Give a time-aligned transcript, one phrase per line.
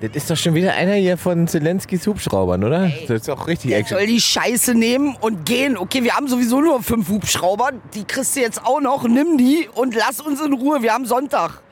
[0.00, 2.90] Das ist doch schon wieder einer hier von Zelenskis Hubschraubern, oder?
[3.08, 3.96] Das ist auch richtig Der Action.
[3.96, 5.78] soll die Scheiße nehmen und gehen.
[5.78, 7.70] Okay, wir haben sowieso nur fünf Hubschrauber.
[7.94, 9.08] Die kriegst du jetzt auch noch.
[9.08, 10.82] Nimm die und lass uns in Ruhe.
[10.82, 11.62] Wir haben Sonntag.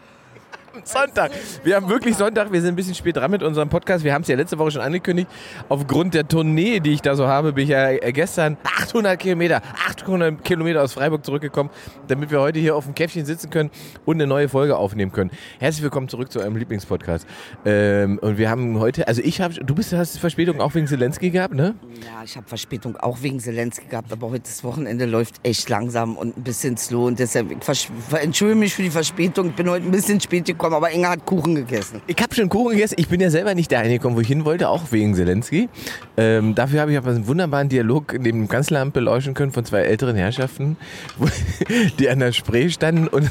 [0.82, 1.30] Sonntag.
[1.62, 2.50] Wir haben wirklich Sonntag.
[2.50, 4.04] Wir sind ein bisschen spät dran mit unserem Podcast.
[4.04, 5.28] Wir haben es ja letzte Woche schon angekündigt.
[5.68, 9.62] Aufgrund der Tournee, die ich da so habe, bin ich ja äh, gestern 800 Kilometer,
[9.86, 11.70] 800 Kilometer aus Freiburg zurückgekommen,
[12.08, 13.70] damit wir heute hier auf dem Käffchen sitzen können
[14.04, 15.30] und eine neue Folge aufnehmen können.
[15.58, 17.26] Herzlich willkommen zurück zu eurem Lieblingspodcast.
[17.64, 21.30] Ähm, und wir haben heute, also ich habe, du bist, hast Verspätung auch wegen Zelensky
[21.30, 21.74] gehabt, ne?
[22.02, 26.16] Ja, ich habe Verspätung auch wegen Zelensky gehabt, aber heute das Wochenende läuft echt langsam
[26.16, 29.48] und ein bisschen slow und deshalb ich entschuldige mich für die Verspätung.
[29.50, 32.00] Ich bin heute ein bisschen spät gekommen, aber Inga hat Kuchen gegessen.
[32.06, 32.94] Ich habe schon Kuchen gegessen.
[32.98, 35.68] Ich bin ja selber nicht da hingekommen, wo ich hin wollte, auch wegen Zelensky.
[36.16, 39.80] Ähm, dafür habe ich aber einen wunderbaren Dialog neben dem Kanzleramt beleuchten können von zwei
[39.80, 40.76] älteren Herrschaften,
[41.18, 41.26] wo,
[41.98, 43.30] die an der Spree standen und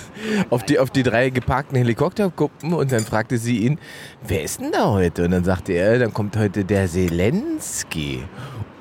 [0.50, 2.74] auf die, auf die drei geparkten Helikopter guckten.
[2.74, 3.80] Und dann fragte sie ihn,
[4.28, 5.26] wer ist denn da heute?
[5.26, 8.24] Und dann sagte er, dann kommt heute der Zelensky.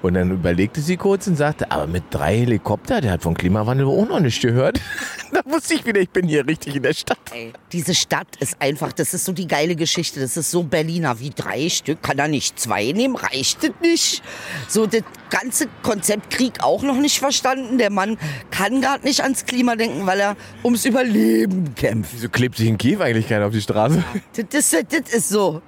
[0.03, 3.87] Und dann überlegte sie kurz und sagte, aber mit drei Helikopter, der hat vom Klimawandel
[3.87, 4.81] auch noch nicht gehört.
[5.33, 7.19] da wusste ich wieder, ich bin hier richtig in der Stadt.
[7.33, 10.19] Ey, diese Stadt ist einfach, das ist so die geile Geschichte.
[10.19, 11.21] Das ist so Berliner.
[11.21, 13.15] Wie drei Stück, kann er nicht zwei nehmen?
[13.15, 14.23] Reicht das nicht?
[14.69, 17.79] So, das ganze Konzept Krieg auch noch nicht verstanden.
[17.79, 18.19] Der Mann
[18.51, 22.11] kann gerade nicht ans Klima denken, weil er ums Überleben kämpft.
[22.15, 24.03] Wieso klebt sich in Kiew eigentlich keiner auf die Straße?
[24.51, 25.63] Das, ist- das ist so.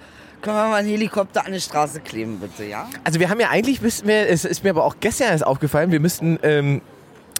[0.44, 2.86] Können wir mal einen Helikopter an die Straße kleben, bitte, ja?
[3.02, 5.90] Also wir haben ja eigentlich, müssten wir, es ist mir aber auch gestern erst aufgefallen,
[5.90, 6.82] wir müssten ähm,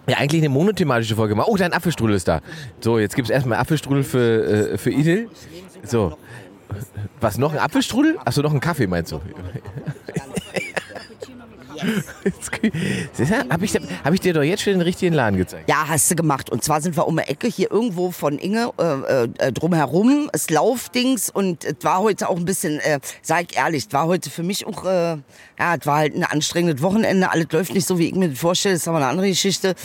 [0.07, 1.47] ja eigentlich eine monothematische Folge machen.
[1.51, 2.41] Oh, dein Apfelstrudel ist da.
[2.79, 5.29] So, jetzt gibt es erstmal Apfelstrudel für, äh, für Idil.
[5.83, 6.17] So.
[7.21, 8.17] Was, noch ein Apfelstrudel?
[8.25, 9.21] Achso, noch ein Kaffee meinst du?
[13.49, 15.69] Habe ich, hab ich dir doch jetzt schon den richtigen Laden gezeigt?
[15.69, 16.49] Ja, hast du gemacht.
[16.49, 20.49] Und zwar sind wir um die Ecke hier irgendwo von Inge äh, äh, drumherum, das
[20.49, 21.29] Laufdings.
[21.29, 24.43] Und es war heute auch ein bisschen, äh, sag ich ehrlich, es war heute für
[24.43, 25.17] mich auch, äh,
[25.59, 27.29] ja, es war halt ein anstrengendes Wochenende.
[27.31, 28.75] Alles läuft nicht so, wie ich mir das vorstelle.
[28.75, 29.75] Das ist aber eine andere Geschichte.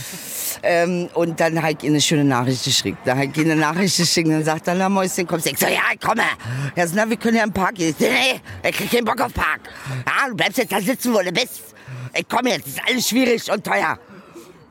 [0.63, 2.99] Ähm, und dann habe ich ihr eine schöne Nachricht geschickt.
[3.05, 5.51] Da habe ich ihr eine Nachricht geschickt und dann sagt er, na Mäuschen, kommst du?
[5.51, 6.23] Ich so, ja, ich komme.
[6.77, 7.91] Ja, so, na, wir können ja im Park gehen.
[7.91, 9.61] Ich so, nee, ich krieg keinen Bock auf Park.
[10.07, 11.75] Ja, du bleibst jetzt da sitzen, wo du bist.
[12.15, 13.99] Ich komme jetzt, ist alles schwierig und teuer.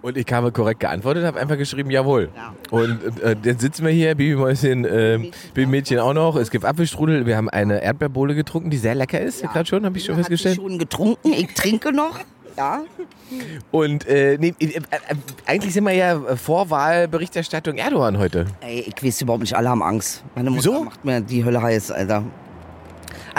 [0.01, 2.29] Und ich habe korrekt geantwortet, habe einfach geschrieben, jawohl.
[2.33, 2.53] Ja.
[2.71, 6.37] Und äh, jetzt sitzen wir hier, Babymäuschen, äh, Babymädchen auch noch.
[6.37, 9.97] Es gibt Apfelstrudel, wir haben eine Erdbeerbohle getrunken, die sehr lecker ist, gerade schon, habe
[9.97, 10.55] ich schon festgestellt.
[10.55, 12.17] schon getrunken, ich trinke noch.
[12.57, 12.83] Ja.
[13.71, 14.81] Und äh, nee, äh, äh,
[15.45, 18.47] eigentlich sind wir ja Vorwahlberichterstattung Erdogan heute.
[18.61, 20.23] Ey, ich weiß überhaupt nicht, alle haben Angst.
[20.35, 20.83] Meine Mutter Wieso?
[20.83, 22.23] macht mir die Hölle heiß, Alter.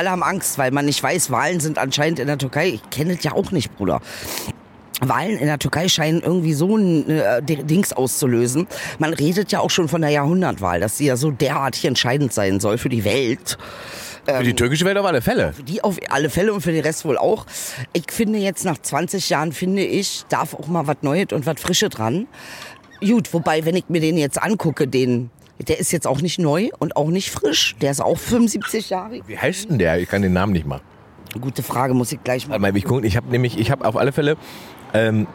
[0.01, 2.69] Alle haben Angst, weil man nicht weiß, Wahlen sind anscheinend in der Türkei.
[2.69, 4.01] Ich kenne das ja auch nicht, Bruder.
[5.03, 8.67] Wahlen in der Türkei scheinen irgendwie so ein äh, Dings auszulösen.
[8.99, 12.61] Man redet ja auch schon von der Jahrhundertwahl, dass sie ja so derartig entscheidend sein
[12.61, 13.59] soll für die Welt.
[14.25, 15.53] Für die türkische Welt auf alle Fälle.
[15.53, 17.45] Für die auf alle Fälle und für den Rest wohl auch.
[17.93, 21.61] Ich finde jetzt nach 20 Jahren, finde ich, darf auch mal was Neues und was
[21.61, 22.27] Frische dran.
[23.01, 25.29] Gut, wobei, wenn ich mir den jetzt angucke, den,
[25.69, 27.77] der ist jetzt auch nicht neu und auch nicht frisch.
[27.81, 29.21] Der ist auch 75 Jahre.
[29.27, 30.01] Wie heißt denn der?
[30.01, 30.81] Ich kann den Namen nicht mal.
[31.41, 32.61] Gute Frage, muss ich gleich mal.
[32.61, 33.05] Warte mal, ich gucken.
[33.05, 34.37] Ich habe nämlich, ich habe auf alle Fälle,
[34.95, 35.27] ähm,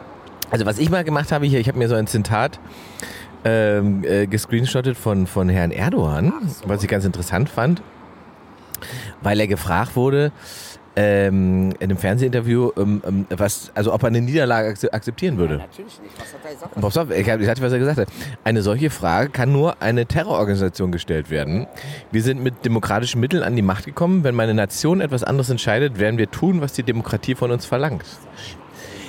[0.50, 2.60] also was ich mal gemacht habe hier, ich habe mir so ein Zitat
[3.44, 6.32] ähm, äh, gescreenshottet von, von Herrn Erdogan,
[6.66, 7.82] was ich ganz interessant fand,
[9.22, 10.32] weil er gefragt wurde,
[10.96, 15.58] ähm, in einem Fernsehinterview, ähm, ähm, was, also ob er eine Niederlage akze- akzeptieren würde.
[15.58, 16.14] Natürlich nicht.
[16.18, 16.80] Was hat er gesagt?
[16.80, 18.08] Pass auf, ich, hatte, was er gesagt hat.
[18.44, 21.66] Eine solche Frage kann nur eine Terrororganisation gestellt werden.
[22.10, 24.24] Wir sind mit demokratischen Mitteln an die Macht gekommen.
[24.24, 28.04] Wenn meine Nation etwas anderes entscheidet, werden wir tun, was die Demokratie von uns verlangt.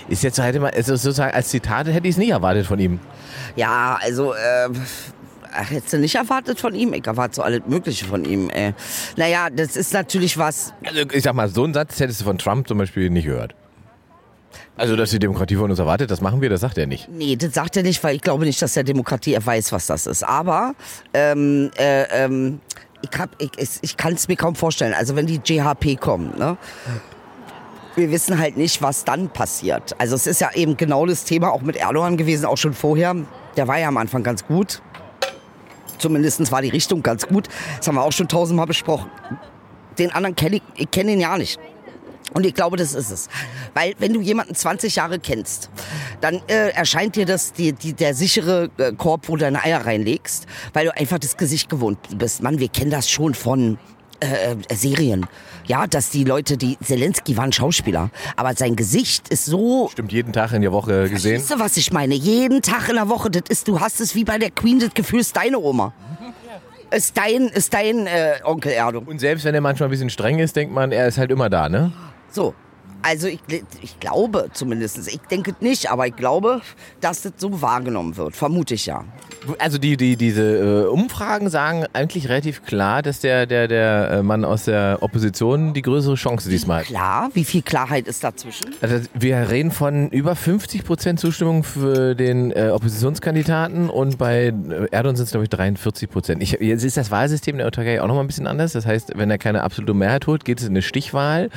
[0.09, 2.99] Ist jetzt halt immer, also sozusagen als Zitat hätte ich es nicht erwartet von ihm.
[3.55, 4.69] Ja, also, äh,
[5.51, 6.93] hättest du nicht erwartet von ihm?
[6.93, 8.49] Ich erwarte so alles Mögliche von ihm.
[8.49, 8.73] Äh.
[9.15, 12.37] Naja, das ist natürlich was, Also ich sag mal, so einen Satz hättest du von
[12.37, 13.55] Trump zum Beispiel nicht gehört.
[14.77, 17.09] Also, dass die Demokratie von uns erwartet, das machen wir, das sagt er nicht.
[17.09, 19.87] Nee, das sagt er nicht, weil ich glaube nicht, dass der Demokratie er weiß, was
[19.87, 20.23] das ist.
[20.23, 20.75] Aber
[21.15, 22.59] ähm, äh, ähm,
[23.01, 24.93] ich, hab, ich, ich, ich kann es mir kaum vorstellen.
[24.93, 26.57] Also wenn die JHP kommen, ne?
[27.95, 29.99] Wir wissen halt nicht, was dann passiert.
[29.99, 33.15] Also es ist ja eben genau das Thema auch mit Erdogan gewesen, auch schon vorher.
[33.55, 34.83] Der war ja am Anfang ganz gut.
[35.97, 37.47] Zumindest war die Richtung ganz gut.
[37.77, 39.09] Das haben wir auch schon tausendmal besprochen.
[39.97, 41.59] Den anderen kenne ich, ich kenne ihn ja nicht.
[42.33, 43.29] Und ich glaube, das ist es.
[43.73, 45.69] Weil wenn du jemanden 20 Jahre kennst,
[46.21, 49.85] dann äh, erscheint dir das die, die, der sichere äh, Korb, wo du deine Eier
[49.85, 52.43] reinlegst, weil du einfach das Gesicht gewohnt bist.
[52.43, 53.79] Mann, wir kennen das schon von
[54.19, 55.25] äh, äh, Serien.
[55.67, 60.13] Ja, dass die Leute, die Zelensky war ein Schauspieler, aber sein Gesicht ist so Stimmt,
[60.13, 61.41] jeden Tag in der Woche gesehen.
[61.41, 62.15] Weißt du, was ich meine?
[62.15, 64.93] Jeden Tag in der Woche, das ist, du hast es wie bei der Queen, das
[64.93, 65.93] Gefühl ist deine Oma.
[66.89, 69.03] Ist dein, ist dein äh, Onkel Erdo.
[69.05, 71.49] Und selbst wenn er manchmal ein bisschen streng ist, denkt man, er ist halt immer
[71.49, 71.91] da, ne?
[72.31, 72.53] So.
[73.01, 73.39] Also ich,
[73.81, 76.61] ich glaube zumindest, ich denke nicht, aber ich glaube,
[76.99, 78.35] dass das so wahrgenommen wird.
[78.35, 79.03] Vermute ich ja.
[79.59, 84.23] Also die, die, diese äh, Umfragen sagen eigentlich relativ klar, dass der, der, der äh,
[84.23, 86.87] Mann aus der Opposition die größere Chance diesmal hat.
[86.87, 87.29] Klar?
[87.33, 88.67] Wie viel Klarheit ist dazwischen?
[88.81, 94.53] Also wir reden von über 50 Prozent Zustimmung für den äh, Oppositionskandidaten und bei
[94.91, 96.43] Erdogan sind es glaube ich 43 Prozent.
[96.43, 98.73] Ich, jetzt ist das Wahlsystem der Türkei auch noch mal ein bisschen anders.
[98.73, 101.49] Das heißt, wenn er keine absolute Mehrheit holt, geht es in eine Stichwahl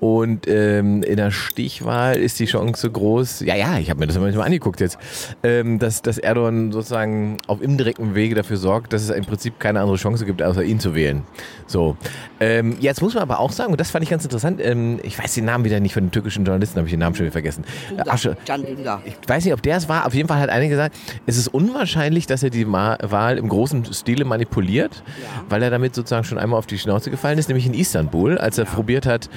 [0.00, 4.18] und ähm, in der Stichwahl ist die Chance groß, ja, ja, ich habe mir das
[4.18, 4.98] mal angeguckt jetzt,
[5.42, 9.80] ähm, dass, dass Erdogan sozusagen auf indirektem Wege dafür sorgt, dass es im Prinzip keine
[9.80, 11.22] andere Chance gibt, außer ihn zu wählen.
[11.66, 11.96] So.
[12.40, 15.18] Ähm, jetzt muss man aber auch sagen, und das fand ich ganz interessant, ähm, ich
[15.18, 17.32] weiß den Namen wieder nicht von den türkischen Journalisten, habe ich den Namen schon wieder
[17.32, 17.64] vergessen.
[17.90, 18.36] Dündar, Asche.
[18.46, 19.02] Can Dündar.
[19.04, 20.06] Ich weiß nicht, ob der es war.
[20.06, 20.96] Auf jeden Fall hat einer gesagt,
[21.26, 25.44] es ist unwahrscheinlich, dass er die Ma Wahl im großen Stile manipuliert, ja.
[25.48, 28.58] weil er damit sozusagen schon einmal auf die Schnauze gefallen ist, nämlich in Istanbul, als
[28.58, 28.70] er ja.
[28.70, 29.28] probiert hat,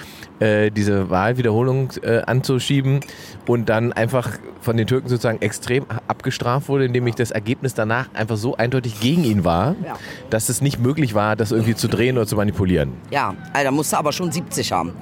[0.41, 3.01] äh, diese Wahlwiederholung äh, anzuschieben
[3.47, 8.07] und dann einfach von den Türken sozusagen extrem abgestraft wurde, indem ich das Ergebnis danach
[8.13, 9.97] einfach so eindeutig gegen ihn war, ja.
[10.29, 12.93] dass es nicht möglich war, das irgendwie zu drehen oder zu manipulieren.
[13.11, 14.93] Ja, also da musste aber schon 70 haben.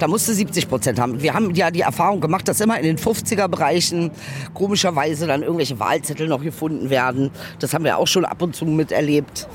[0.00, 1.22] Da musste 70 Prozent haben.
[1.22, 4.10] Wir haben ja die Erfahrung gemacht, dass immer in den 50er-Bereichen
[4.52, 7.30] komischerweise dann irgendwelche Wahlzettel noch gefunden werden.
[7.60, 9.48] Das haben wir auch schon ab und zu miterlebt.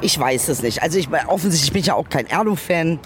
[0.00, 0.82] Ich weiß es nicht.
[0.82, 2.98] Also ich offensichtlich bin ich ja auch kein Erdo-Fan.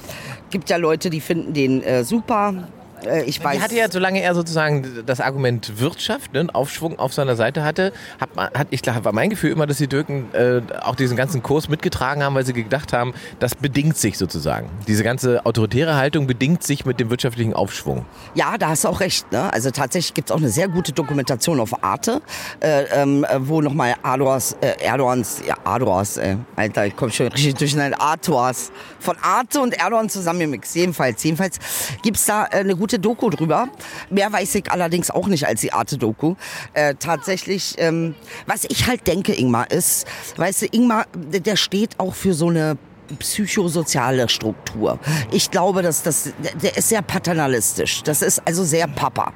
[0.50, 2.68] Gibt ja Leute, die finden den äh, super.
[3.06, 3.56] Äh, ich weiß.
[3.56, 7.92] Die hatte ja, solange er sozusagen das Argument Wirtschaft, ne, Aufschwung auf seiner Seite hatte,
[8.20, 11.42] hat, hat ich glaube, war mein Gefühl immer, dass die Türken äh, auch diesen ganzen
[11.42, 14.68] Kurs mitgetragen haben, weil sie gedacht haben, das bedingt sich sozusagen.
[14.86, 18.04] Diese ganze autoritäre Haltung bedingt sich mit dem wirtschaftlichen Aufschwung.
[18.34, 19.30] Ja, da hast du auch recht.
[19.32, 19.52] Ne?
[19.52, 22.22] Also tatsächlich gibt es auch eine sehr gute Dokumentation auf Arte,
[22.60, 27.54] äh, ähm, wo nochmal Erdogans, äh, Erdogans, ja, Erdogans, äh, Alter, ich komme schon richtig
[27.54, 30.74] durcheinander, Artoas, von Arte und Erdogan zusammengemixt.
[30.74, 31.58] Jedenfalls, jedenfalls
[32.02, 33.68] gibt es da äh, eine gute gute Doku drüber.
[34.10, 36.34] Mehr weiß ich allerdings auch nicht als die Arte-Doku.
[36.72, 38.16] Äh, tatsächlich, ähm,
[38.46, 40.06] was ich halt denke, Ingmar, ist,
[40.36, 42.76] weißt du, Ingmar, der steht auch für so eine
[43.18, 44.98] psychosoziale Struktur.
[45.30, 46.32] Ich glaube, dass das,
[46.62, 48.02] der ist sehr paternalistisch.
[48.02, 49.32] Das ist also sehr Papa.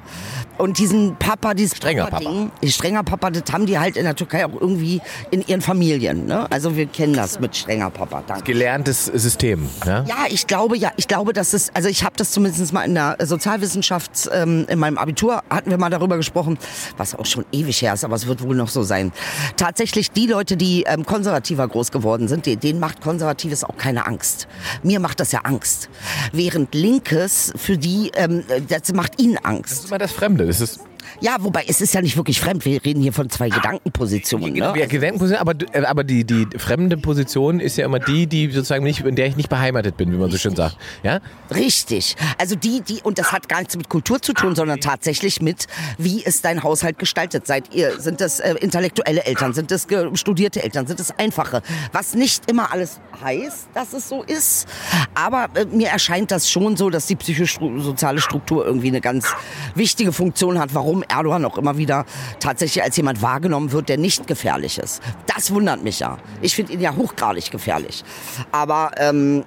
[0.57, 2.67] Und diesen Papa, dieses strenger Papa, Ding, Papa.
[2.67, 6.25] strenger Papa, das haben die halt in der Türkei auch irgendwie in ihren Familien.
[6.25, 6.49] Ne?
[6.51, 8.23] Also wir kennen das mit strenger Papa.
[8.25, 8.43] Danke.
[8.43, 9.67] Gelerntes System.
[9.85, 10.03] Ja?
[10.07, 12.95] ja, ich glaube, ja, ich glaube, dass es, also ich habe das zumindest mal in
[12.95, 16.57] der Sozialwissenschaft, ähm, in meinem Abitur hatten wir mal darüber gesprochen,
[16.97, 19.11] was auch schon ewig her ist, aber es wird wohl noch so sein.
[19.57, 24.47] Tatsächlich die Leute, die ähm, konservativer groß geworden sind, denen macht konservatives auch keine Angst.
[24.83, 25.89] Mir macht das ja Angst.
[26.31, 29.71] Während Linkes für die, ähm, das macht ihnen Angst.
[29.71, 30.44] Das ist immer das Fremde.
[30.45, 30.79] Das ist
[31.21, 32.65] ja, wobei es ist ja nicht wirklich fremd.
[32.65, 34.53] Wir reden hier von zwei Gedankenpositionen.
[34.53, 34.73] Ne?
[34.75, 38.83] Ja, Gedankenpositionen, aber, äh, aber die, die fremde Position ist ja immer die, die sozusagen
[38.83, 40.77] nicht, in der ich nicht beheimatet bin, wie man so schön sagt.
[41.03, 41.19] Ja?
[41.53, 42.15] Richtig.
[42.37, 45.67] Also die, die, und das hat gar nichts mit Kultur zu tun, sondern tatsächlich mit,
[45.97, 47.47] wie ist dein Haushalt gestaltet?
[47.47, 51.61] Seid ihr, sind das äh, intellektuelle Eltern, sind das studierte Eltern, sind das einfache?
[51.91, 54.67] Was nicht immer alles heißt, dass es so ist.
[55.13, 59.27] Aber äh, mir erscheint das schon so, dass die psychosoziale Struktur irgendwie eine ganz
[59.75, 62.05] wichtige Funktion hat, warum Erdogan auch immer wieder
[62.39, 65.01] tatsächlich als jemand wahrgenommen wird, der nicht gefährlich ist.
[65.27, 66.17] Das wundert mich ja.
[66.41, 68.03] Ich finde ihn ja hochgradig gefährlich.
[68.51, 69.43] Aber ähm,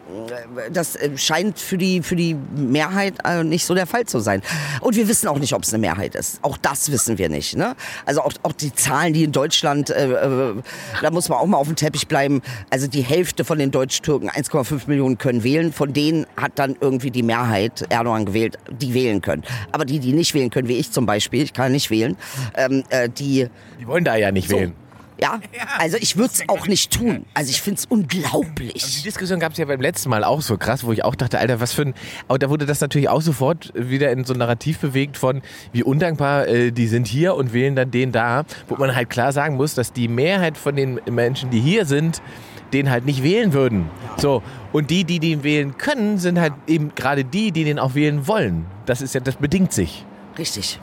[0.72, 4.42] das äh, scheint für die, für die Mehrheit äh, nicht so der Fall zu sein.
[4.80, 6.38] Und wir wissen auch nicht, ob es eine Mehrheit ist.
[6.42, 7.56] Auch das wissen wir nicht.
[7.56, 7.74] Ne?
[8.06, 10.54] Also auch, auch die Zahlen, die in Deutschland, äh, äh,
[11.02, 12.42] da muss man auch mal auf dem Teppich bleiben.
[12.70, 15.72] Also die Hälfte von den Deutsch-Türken, 1,5 Millionen, können wählen.
[15.72, 19.42] Von denen hat dann irgendwie die Mehrheit Erdogan gewählt, die wählen können.
[19.72, 22.16] Aber die, die nicht wählen können, wie ich zum Beispiel, ich kann nicht wählen,
[22.54, 23.48] ähm, äh, die...
[23.80, 24.56] Die wollen da ja nicht so.
[24.56, 24.74] wählen.
[25.20, 25.40] Ja,
[25.78, 27.26] also ich würde es auch nicht tun.
[27.34, 28.84] Also ich finde es unglaublich.
[28.84, 31.16] Also die Diskussion gab es ja beim letzten Mal auch so krass, wo ich auch
[31.16, 31.94] dachte, Alter, was für ein...
[32.28, 35.42] Aber da wurde das natürlich auch sofort wieder in so ein Narrativ bewegt von,
[35.72, 39.32] wie undankbar äh, die sind hier und wählen dann den da, wo man halt klar
[39.32, 42.22] sagen muss, dass die Mehrheit von den Menschen, die hier sind,
[42.72, 43.90] den halt nicht wählen würden.
[44.18, 44.44] So.
[44.72, 48.28] Und die, die den wählen können, sind halt eben gerade die, die den auch wählen
[48.28, 48.66] wollen.
[48.86, 50.04] Das ist ja, das bedingt sich.
[50.38, 50.78] Richtig.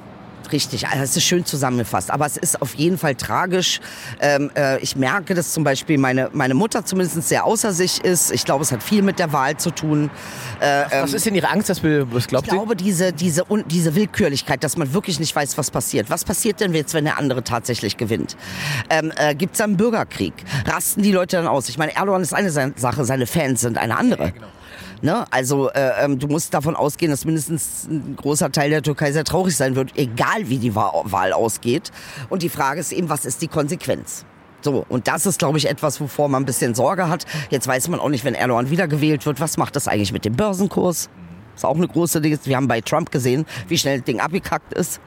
[0.51, 2.11] Richtig, also das ist schön zusammengefasst.
[2.11, 3.79] Aber es ist auf jeden Fall tragisch.
[4.19, 8.31] Ähm, äh, ich merke, dass zum Beispiel meine, meine Mutter zumindest sehr außer sich ist.
[8.31, 10.09] Ich glaube, es hat viel mit der Wahl zu tun.
[10.59, 12.57] Äh, was ähm, ist denn Ihre Angst, dass wir, was glaubt Ich Sie?
[12.57, 16.09] glaube, diese, diese, diese Willkürlichkeit, dass man wirklich nicht weiß, was passiert.
[16.09, 18.35] Was passiert denn jetzt, wenn der andere tatsächlich gewinnt?
[18.89, 20.33] Ähm, äh, Gibt es einen Bürgerkrieg?
[20.65, 21.69] Rasten die Leute dann aus?
[21.69, 24.25] Ich meine, Erdogan ist eine Sache, seine Fans sind eine andere.
[24.25, 24.47] Ja, genau.
[25.05, 25.23] Ne?
[25.29, 29.23] Also äh, ähm, du musst davon ausgehen, dass mindestens ein großer Teil der Türkei sehr
[29.23, 31.91] traurig sein wird, egal wie die Wahl ausgeht.
[32.29, 34.25] Und die Frage ist eben, was ist die Konsequenz?
[34.61, 37.25] So, und das ist, glaube ich, etwas, wovor man ein bisschen Sorge hat.
[37.51, 40.35] Jetzt weiß man auch nicht, wenn Erdogan wiedergewählt wird, was macht das eigentlich mit dem
[40.35, 41.11] Börsenkurs?
[41.55, 42.39] Ist auch eine große Ding.
[42.43, 44.99] Wir haben bei Trump gesehen, wie schnell das Ding abgekackt ist.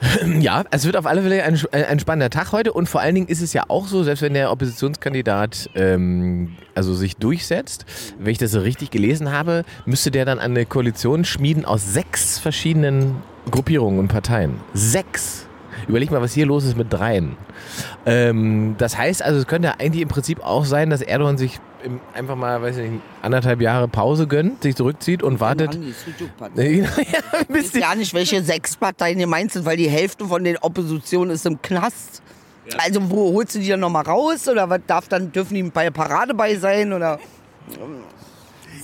[0.40, 3.28] Ja, es wird auf alle Fälle ein, ein spannender Tag heute und vor allen Dingen
[3.28, 7.84] ist es ja auch so, selbst wenn der Oppositionskandidat ähm, also sich durchsetzt,
[8.18, 12.38] wenn ich das so richtig gelesen habe, müsste der dann eine Koalition schmieden aus sechs
[12.38, 13.16] verschiedenen
[13.50, 14.60] Gruppierungen und Parteien.
[14.74, 15.46] Sechs.
[15.86, 17.36] Überleg mal, was hier los ist mit dreien.
[18.04, 21.60] Ähm, das heißt also, es könnte eigentlich im Prinzip auch sein, dass Erdogan sich
[22.14, 25.74] einfach mal, weiß ich nicht, anderthalb Jahre Pause gönnt, sich zurückzieht und wartet.
[26.56, 26.84] ja, ich
[27.48, 31.46] weiß ja nicht, welche sechs Parteien gemeint sind, weil die Hälfte von den Oppositionen ist
[31.46, 32.22] im Knast.
[32.76, 34.46] Also wo holst du die dann nochmal raus?
[34.48, 36.92] Oder was darf dann, dürfen die bei der Parade bei sein?
[36.92, 37.18] Oder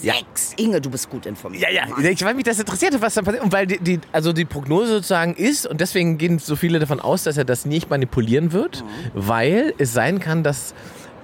[0.01, 0.53] Sechs.
[0.57, 1.63] Inge, du bist gut informiert.
[1.63, 3.43] Ja, ja, ich weiß mich, das interessiert, was da passiert.
[3.43, 7.01] Und weil die, die, also die Prognose sozusagen ist, und deswegen gehen so viele davon
[7.01, 9.11] aus, dass er das nicht manipulieren wird, mhm.
[9.15, 10.75] weil es sein kann, dass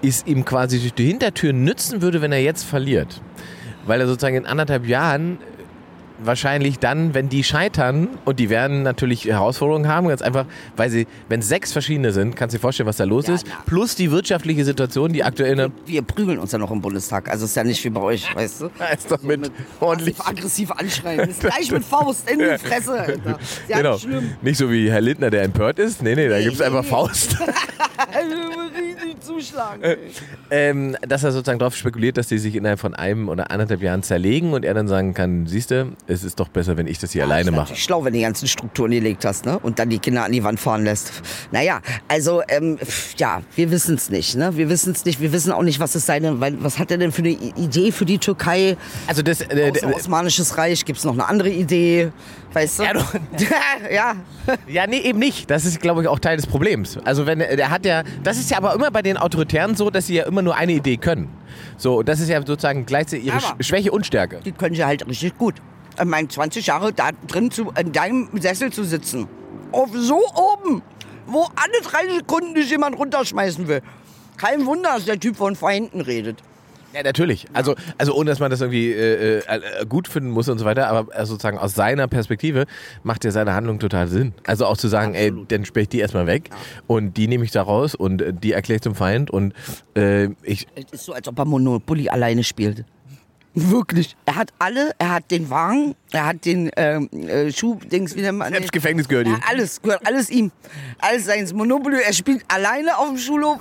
[0.02, 3.20] es ihm quasi durch die Hintertür nützen würde, wenn er jetzt verliert.
[3.86, 5.38] Weil er sozusagen in anderthalb Jahren
[6.22, 10.46] wahrscheinlich dann, wenn die scheitern und die werden natürlich Herausforderungen haben, ganz einfach,
[10.76, 13.46] weil sie, wenn sechs verschiedene sind, kannst du dir vorstellen, was da los ja, ist,
[13.48, 13.62] na.
[13.66, 15.56] plus die wirtschaftliche Situation, die aktuell...
[15.56, 18.34] Wir, wir prügeln uns ja noch im Bundestag, also ist ja nicht wie bei euch,
[18.34, 18.70] weißt du?
[18.78, 20.20] Ja, ist doch mit, so mit ordentlich...
[20.20, 23.38] aggressiv anschreien, ist gleich mit Faust in die Fresse, Alter.
[23.68, 24.32] Ja genau, schlimm.
[24.42, 26.84] nicht so wie Herr Lindner, der empört ist, nee, nee, da gibt es einfach.
[26.84, 27.36] Faust.
[28.80, 29.82] Riesig zuschlagen.
[29.82, 29.96] Äh,
[30.50, 34.02] ähm, dass er sozusagen darauf spekuliert, dass die sich innerhalb von einem oder anderthalb Jahren
[34.02, 37.12] zerlegen und er dann sagen kann, siehst du, es ist doch besser, wenn ich das
[37.12, 37.74] hier ja, alleine mache.
[37.76, 39.58] schlau, wenn du die ganzen Strukturen gelegt hast, ne?
[39.58, 41.12] Und dann die Kinder an die Wand fahren lässt.
[41.52, 42.78] Naja, also, ähm,
[43.16, 44.56] ja, wir wissen es nicht, ne?
[44.56, 45.20] Wir wissen es nicht.
[45.20, 47.92] Wir wissen auch nicht, was ist seine, weil, was hat er denn für eine Idee
[47.92, 48.76] für die Türkei?
[49.06, 52.10] Also das, äh, Osmanisches Reich, gibt es noch eine andere Idee?
[52.52, 52.82] Weißt du?
[52.82, 52.92] Ja,
[53.92, 54.14] ja.
[54.66, 55.48] ja, nee, eben nicht.
[55.48, 56.98] Das ist, glaube ich, auch Teil des Problems.
[57.04, 60.08] Also wenn der hat ja, das ist ja aber immer bei den Autoritären so, dass
[60.08, 61.28] sie ja immer nur eine Idee können.
[61.76, 64.40] So, das ist ja sozusagen gleichzeitig ihre aber Schwäche und Stärke.
[64.44, 65.54] Die können sie halt richtig gut
[65.98, 69.28] ich meine, 20 Jahre da drin zu, in deinem Sessel zu sitzen.
[69.72, 70.82] Auf so oben,
[71.26, 73.82] wo alle drei Sekunden dich jemand runterschmeißen will.
[74.36, 76.42] Kein Wunder, dass der Typ von Feinden redet.
[76.92, 77.46] Ja, natürlich.
[77.52, 80.88] Also, also ohne dass man das irgendwie äh, äh, gut finden muss und so weiter,
[80.88, 82.66] aber äh, sozusagen aus seiner Perspektive
[83.04, 84.32] macht ja seine Handlung total Sinn.
[84.44, 85.52] Also auch zu sagen, Absolut.
[85.52, 86.56] ey, dann sperre ich die erstmal weg ja.
[86.88, 89.54] und die nehme ich da raus und äh, die erkläre ich zum Feind und
[89.96, 90.66] äh, ich.
[90.74, 92.84] Es ist so, als ob er Monopoly alleine spielt.
[93.54, 94.16] Wirklich.
[94.26, 98.48] Er hat alle, er hat den Wagen, er hat den ähm, äh, Schuh-Dings wieder mal.
[98.50, 99.40] Selbst Gefängnis gehört ihm.
[99.48, 100.52] Alles, gehört alles ihm.
[100.98, 102.00] Alles seins Monopoly.
[102.00, 103.58] Er spielt alleine auf dem Schulhof.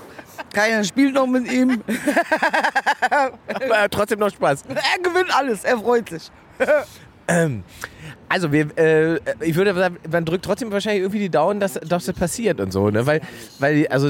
[0.54, 1.82] Keiner spielt noch mit ihm.
[3.10, 4.64] Aber er hat trotzdem noch Spaß.
[4.68, 6.32] Er gewinnt alles, er freut sich.
[7.28, 7.64] ähm,
[8.30, 12.06] also wir, äh, ich würde sagen, man drückt trotzdem wahrscheinlich irgendwie die Daumen, dass, dass
[12.06, 13.06] das passiert und so, ne?
[13.06, 13.22] Weil,
[13.58, 14.10] weil also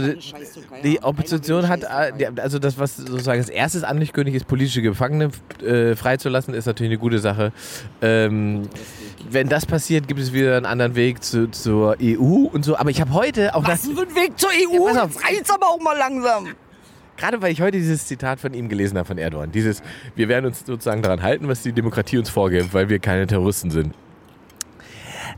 [0.83, 5.31] die Opposition hat, also das, was sozusagen das erste Anlichtkönig ist, politische Gefangene
[5.65, 7.53] äh, freizulassen, ist natürlich eine gute Sache.
[8.01, 8.63] Ähm,
[9.31, 12.75] wenn das passiert, gibt es wieder einen anderen Weg zu, zur EU und so.
[12.75, 13.65] Aber ich habe heute auch...
[13.65, 14.88] Was für ein Weg zur EU?
[14.88, 16.47] Ja, das reizt aber auch mal langsam
[17.19, 19.51] gerade weil ich heute dieses Zitat von ihm gelesen habe, von Erdogan.
[19.51, 19.83] Dieses,
[20.15, 23.71] wir werden uns sozusagen daran halten, was die Demokratie uns vorgibt, weil wir keine Terroristen
[23.71, 23.93] sind.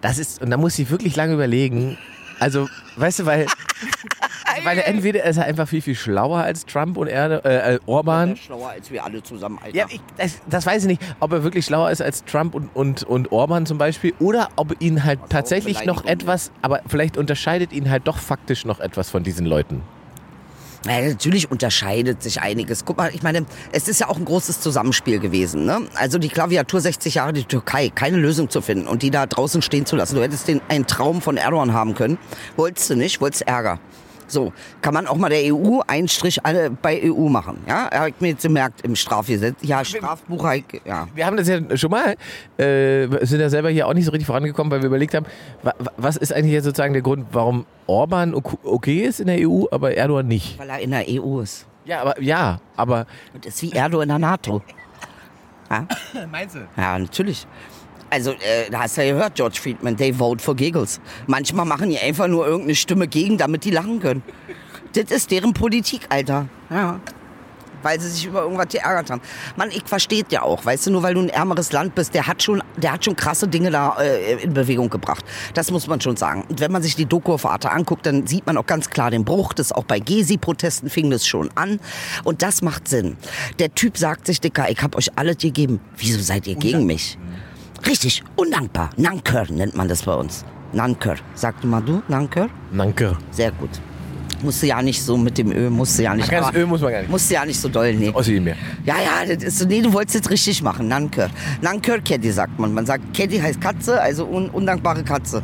[0.01, 1.97] Das ist, und da muss ich wirklich lange überlegen.
[2.39, 3.45] Also, weißt du, weil,
[4.63, 8.35] weil er entweder ist er einfach viel, viel schlauer als Trump und er, äh, Orban.
[8.35, 9.77] schlauer als wir alle zusammen, Alter.
[9.77, 12.75] Ja, ich, das, das, weiß ich nicht, ob er wirklich schlauer ist als Trump und,
[12.75, 17.71] und, und Orban zum Beispiel oder ob ihn halt tatsächlich noch etwas, aber vielleicht unterscheidet
[17.73, 19.83] ihn halt doch faktisch noch etwas von diesen Leuten.
[20.85, 22.85] Ja, natürlich unterscheidet sich einiges.
[22.85, 25.65] Guck mal, ich meine, es ist ja auch ein großes Zusammenspiel gewesen.
[25.65, 25.81] Ne?
[25.93, 29.61] Also die Klaviatur 60 Jahre die Türkei, keine Lösung zu finden und die da draußen
[29.61, 30.15] stehen zu lassen.
[30.15, 32.17] Du hättest den einen Traum von Erdogan haben können.
[32.55, 33.79] Wolltest du nicht, wolltest Ärger.
[34.31, 37.57] So, kann man auch mal der EU einen Strich alle bei EU machen.
[37.67, 39.55] Ja, er hat mir jetzt gemerkt im Strafgesetz.
[39.61, 40.49] Ja, Strafbuch,
[40.85, 41.07] ja.
[41.13, 42.15] Wir haben das ja schon mal,
[42.57, 45.25] äh, sind ja selber hier auch nicht so richtig vorangekommen, weil wir überlegt haben,
[45.97, 49.95] was ist eigentlich jetzt sozusagen der Grund, warum Orban okay ist in der EU, aber
[49.95, 50.57] Erdogan nicht?
[50.57, 51.67] Weil er in der EU ist.
[51.83, 53.07] Ja, aber ja, aber.
[53.33, 54.61] Und ist wie Erdogan in der NATO.
[55.71, 55.87] Ja?
[56.29, 56.67] Meinst du?
[56.75, 57.47] Ja, natürlich.
[58.11, 60.99] Also, äh, hast du ja gehört, George Friedman, they vote for giggles.
[61.27, 64.21] Manchmal machen die einfach nur irgendeine Stimme gegen, damit die lachen können.
[64.93, 66.49] Das ist deren Politik, Alter.
[66.69, 66.99] Ja.
[67.83, 69.21] Weil sie sich über irgendwas geärgert haben.
[69.55, 72.27] Mann, ich verstehe ja auch, weißt du, nur weil du ein ärmeres Land bist, der
[72.27, 75.23] hat schon, der hat schon krasse Dinge da äh, in Bewegung gebracht.
[75.53, 76.43] Das muss man schon sagen.
[76.49, 79.09] Und wenn man sich die Doku auf Arte anguckt, dann sieht man auch ganz klar
[79.09, 79.53] den Bruch.
[79.53, 81.79] Das auch bei Gezi-Protesten fing das schon an.
[82.25, 83.15] Und das macht Sinn.
[83.57, 85.79] Der Typ sagt sich, Dicker, ich hab euch alles gegeben.
[85.95, 87.17] Wieso seid ihr gegen mich?
[87.85, 88.89] Richtig, undankbar.
[88.97, 90.45] Nanker nennt man das bei uns.
[90.73, 91.15] Nanker.
[91.35, 92.49] Sag du mal du, Nanker?
[92.71, 93.17] Nanker.
[93.31, 93.69] Sehr gut.
[94.43, 96.31] Musste ja nicht so mit dem Öl, musste ja nicht.
[96.31, 97.11] Das Öl muss man gar nicht.
[97.11, 98.09] Musste ja nicht so doll, nee.
[98.09, 98.55] Außer mehr.
[98.85, 101.29] Ja, ja, das ist so, nee, du wolltest jetzt richtig machen, Nankör.
[101.61, 102.73] Nankör Caddy sagt man.
[102.73, 105.43] Man sagt, Caddy heißt Katze, also un undankbare Katze.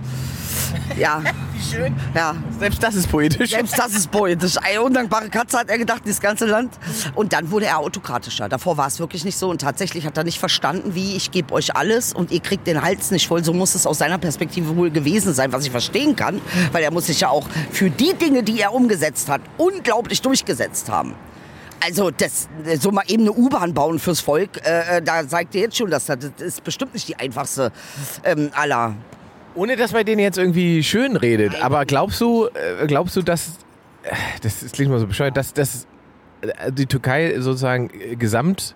[0.97, 1.21] Ja,
[1.53, 1.95] Wie schön.
[2.15, 2.35] ja.
[2.59, 3.51] Selbst das ist poetisch.
[3.51, 4.57] Selbst das ist poetisch.
[4.57, 6.73] Eine undankbare Katze hat er gedacht, dieses ganze Land.
[7.15, 8.49] Und dann wurde er autokratischer.
[8.49, 9.49] Davor war es wirklich nicht so.
[9.49, 12.81] Und tatsächlich hat er nicht verstanden, wie ich gebe euch alles und ihr kriegt den
[12.81, 13.43] Hals nicht voll.
[13.43, 16.41] So muss es aus seiner Perspektive wohl gewesen sein, was ich verstehen kann.
[16.71, 20.89] Weil er muss sich ja auch für die Dinge, die er umgesetzt hat, unglaublich durchgesetzt
[20.89, 21.13] haben.
[21.85, 22.49] Also das,
[22.79, 25.91] so mal eben eine U-Bahn bauen fürs Volk, äh, äh, da sagt ihr jetzt schon,
[25.91, 27.71] dass das, das ist bestimmt nicht die einfachste
[28.23, 28.95] ähm, aller
[29.57, 31.61] Ohne dass man den jetzt irgendwie schön redet.
[31.63, 33.57] Aber glaubst du, äh, glaubst du, dass,
[34.03, 35.87] äh, das klingt mal so bescheuert, dass, dass
[36.41, 38.75] äh, die Türkei sozusagen gesamt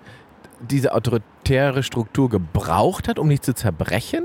[0.60, 4.24] diese autoritäre Struktur gebraucht hat, um nicht zu zerbrechen?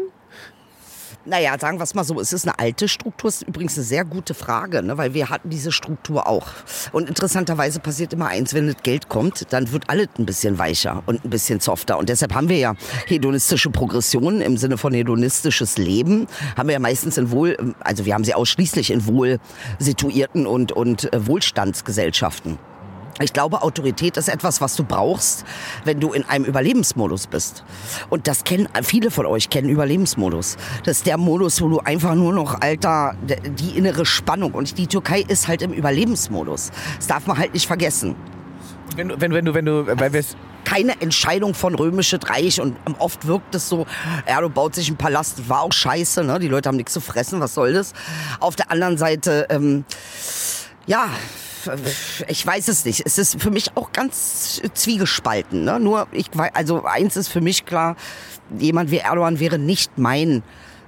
[1.29, 4.05] Naja, sagen wir es mal so, es ist eine alte Struktur, ist übrigens eine sehr
[4.05, 4.97] gute Frage, ne?
[4.97, 6.47] weil wir hatten diese Struktur auch.
[6.93, 11.03] Und interessanterweise passiert immer eins, wenn das Geld kommt, dann wird alles ein bisschen weicher
[11.07, 11.99] und ein bisschen softer.
[11.99, 12.75] Und deshalb haben wir ja
[13.07, 18.15] hedonistische Progressionen im Sinne von hedonistisches Leben, haben wir ja meistens in wohl, also wir
[18.15, 19.41] haben sie ausschließlich in wohl
[19.81, 22.57] situierten und, und äh, Wohlstandsgesellschaften.
[23.21, 25.45] Ich glaube, Autorität ist etwas, was du brauchst,
[25.85, 27.65] wenn du in einem Überlebensmodus bist.
[28.11, 30.57] Und das kennen viele von euch kennen Überlebensmodus.
[30.85, 34.53] Das ist der Modus, wo du einfach nur noch, Alter, die innere Spannung.
[34.53, 36.71] Und die Türkei ist halt im Überlebensmodus.
[36.99, 38.17] Das darf man halt nicht vergessen.
[38.97, 40.23] Wenn, du- wenn, wenn du, wenn du, weil wir
[40.65, 43.87] Keine Entscheidung von römisches Reich und oft wirkt es so,
[44.27, 46.39] Erdo baut sich einen Palast, war auch scheiße, ne?
[46.41, 47.93] Die Leute haben nichts zu fressen, was soll das?
[48.41, 49.85] Auf der anderen Seite, ähm,
[50.87, 51.07] ja,
[52.29, 53.03] ich weiß es nicht.
[53.05, 55.65] Es ist für mich auch ganz zwiegespalten.
[55.65, 55.81] Ne?
[55.81, 57.97] Nur, ich also eins ist für mich klar,
[58.59, 60.43] jemand wie Erdogan wäre nicht mein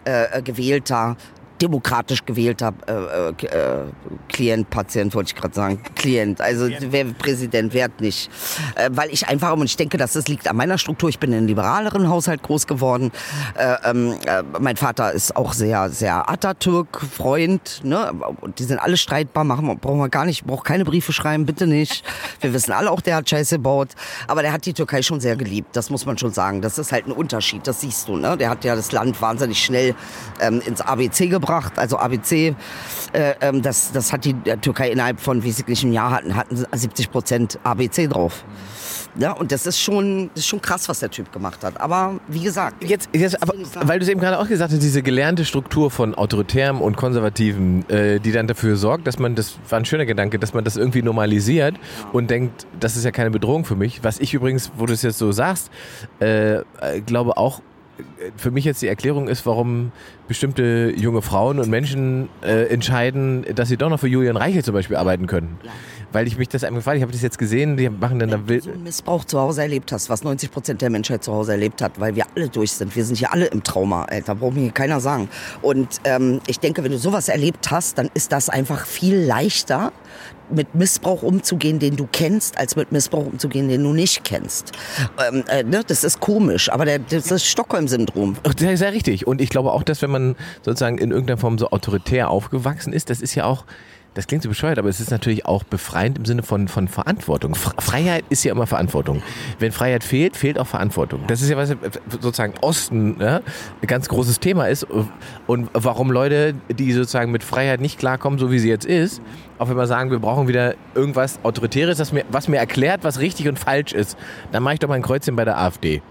[0.05, 1.17] äh, gewählter,
[1.61, 3.85] demokratisch gewählter äh, äh, äh,
[4.29, 5.83] Klient, Patient, wollte ich gerade sagen.
[5.95, 6.41] Klient.
[6.41, 8.31] Also wer Präsident wird nicht.
[8.75, 11.09] Äh, weil ich einfach, und ich denke, dass das liegt an meiner Struktur.
[11.09, 13.11] Ich bin in einem liberaleren Haushalt groß geworden.
[13.57, 17.81] Äh, ähm, äh, mein Vater ist auch sehr, sehr Atatürk-Freund.
[17.85, 18.12] Ne?
[18.40, 21.47] Und die sind alle streitbar, machen wir, brauchen wir gar nicht, braucht keine Briefe schreiben,
[21.47, 22.05] bitte nicht.
[22.40, 23.88] Wir wissen alle auch, der hat Scheiße gebaut.
[24.27, 26.62] Aber der hat die Türkei schon sehr geliebt, das muss man schon sagen.
[26.62, 28.16] Das ist halt ein Unterschied, das siehst du.
[28.16, 28.37] Ne?
[28.37, 29.94] Der hat ja das Land wahnsinnig schnell
[30.40, 31.48] ähm, ins ABC gebracht.
[31.79, 32.55] Also ABC,
[33.13, 36.65] äh, ähm, das, das hat die äh, Türkei innerhalb von, nicht im Jahr hatten, hatten
[36.73, 38.45] 70 Prozent ABC drauf.
[39.19, 41.81] Ja, und das ist schon, das ist schon krass, was der Typ gemacht hat.
[41.81, 45.03] Aber wie gesagt, Jetzt, jetzt aber, weil du es eben gerade auch gesagt hast, diese
[45.03, 49.79] gelernte Struktur von Autoritärem und Konservativen, äh, die dann dafür sorgt, dass man, das war
[49.79, 51.75] ein schöner Gedanke, dass man das irgendwie normalisiert
[52.13, 54.05] und denkt, das ist ja keine Bedrohung für mich.
[54.05, 55.71] Was ich übrigens, wo du es jetzt so sagst,
[56.21, 56.63] äh, äh,
[57.05, 57.61] glaube auch,
[58.37, 59.93] für mich jetzt die Erklärung ist, warum
[60.27, 64.75] bestimmte junge Frauen und Menschen äh, entscheiden, dass sie doch noch für Julian Reichel zum
[64.75, 65.59] Beispiel arbeiten können.
[66.13, 68.41] Weil ich mich das einfach gefragt, ich habe das jetzt gesehen, die machen dann da
[68.47, 71.33] Wenn du so einen Missbrauch zu Hause erlebt hast, was 90 Prozent der Menschheit zu
[71.33, 72.95] Hause erlebt hat, weil wir alle durch sind.
[72.95, 75.29] Wir sind hier alle im Trauma, Alter, braucht mir keiner sagen.
[75.61, 79.93] Und ähm, ich denke, wenn du sowas erlebt hast, dann ist das einfach viel leichter,
[80.51, 84.73] mit Missbrauch umzugehen, den du kennst, als mit Missbrauch umzugehen, den du nicht kennst.
[85.29, 85.83] Ähm, äh, ne?
[85.87, 88.37] Das ist komisch, aber der, das ist Stockholm-Syndrom.
[88.59, 89.27] Sehr, sehr richtig.
[89.27, 93.11] Und ich glaube auch, dass wenn man sozusagen in irgendeiner Form so autoritär aufgewachsen ist,
[93.11, 93.65] das ist ja auch,
[94.18, 97.54] das klingt so bescheuert, aber es ist natürlich auch befreiend im Sinne von, von Verantwortung.
[97.54, 99.22] Freiheit ist ja immer Verantwortung.
[99.61, 101.20] Wenn Freiheit fehlt, fehlt auch Verantwortung.
[101.28, 101.76] Das ist ja was
[102.11, 103.42] sozusagen Osten ne,
[103.81, 104.85] ein ganz großes Thema ist
[105.46, 109.22] und warum Leute, die sozusagen mit Freiheit nicht klarkommen, so wie sie jetzt ist,
[109.57, 113.20] auch wenn wir sagen, wir brauchen wieder irgendwas Autoritäres, das mir, was mir erklärt, was
[113.20, 114.18] richtig und falsch ist,
[114.50, 116.02] dann mache ich doch mal ein Kreuzchen bei der AfD.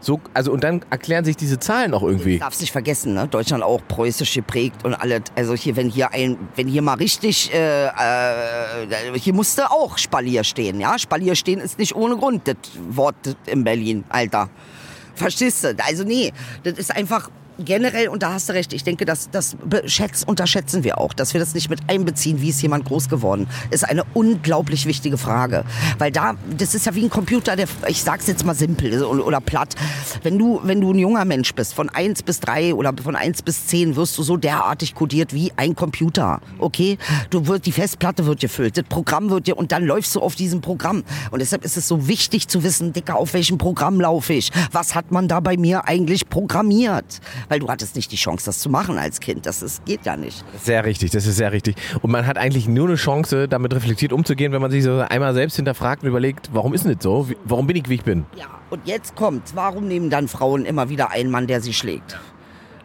[0.00, 2.38] So, also und dann erklären sich diese Zahlen auch irgendwie.
[2.38, 3.28] darfst nicht vergessen, ne?
[3.28, 5.22] Deutschland auch preußisch geprägt und alles.
[5.34, 7.90] Also hier, wenn hier ein, wenn hier mal richtig, äh, äh,
[9.14, 10.98] hier musste auch Spalier stehen, ja?
[10.98, 12.56] Spalier stehen ist nicht ohne Grund, das
[12.88, 13.16] Wort
[13.46, 14.50] in Berlin, Alter.
[15.14, 15.74] Verstehst du?
[15.86, 16.32] Also nee,
[16.64, 17.30] das ist einfach
[17.62, 19.56] generell, und da hast du recht, ich denke, das, das
[20.26, 23.88] unterschätzen wir auch, dass wir das nicht mit einbeziehen, wie ist jemand groß geworden, ist
[23.88, 25.64] eine unglaublich wichtige Frage.
[25.98, 29.40] Weil da, das ist ja wie ein Computer, der, ich sag's jetzt mal simpel oder,
[29.40, 29.74] platt,
[30.22, 33.42] wenn du, wenn du ein junger Mensch bist, von 1 bis 3 oder von 1
[33.42, 36.98] bis 10 wirst du so derartig kodiert wie ein Computer, okay?
[37.30, 40.34] Du wirst, die Festplatte wird gefüllt, das Programm wird dir, und dann läufst du auf
[40.34, 41.04] diesem Programm.
[41.30, 44.50] Und deshalb ist es so wichtig zu wissen, Dicker, auf welchem Programm laufe ich?
[44.70, 47.20] Was hat man da bei mir eigentlich programmiert?
[47.52, 49.44] Weil du hattest nicht die Chance, das zu machen als Kind.
[49.44, 50.42] Das ist, geht ja nicht.
[50.62, 51.76] Sehr richtig, das ist sehr richtig.
[52.00, 55.34] Und man hat eigentlich nur eine Chance, damit reflektiert umzugehen, wenn man sich so einmal
[55.34, 57.28] selbst hinterfragt und überlegt, warum ist denn das so?
[57.44, 58.24] Warum bin ich, wie ich bin?
[58.36, 62.18] Ja, und jetzt kommt, warum nehmen dann Frauen immer wieder einen Mann, der sie schlägt?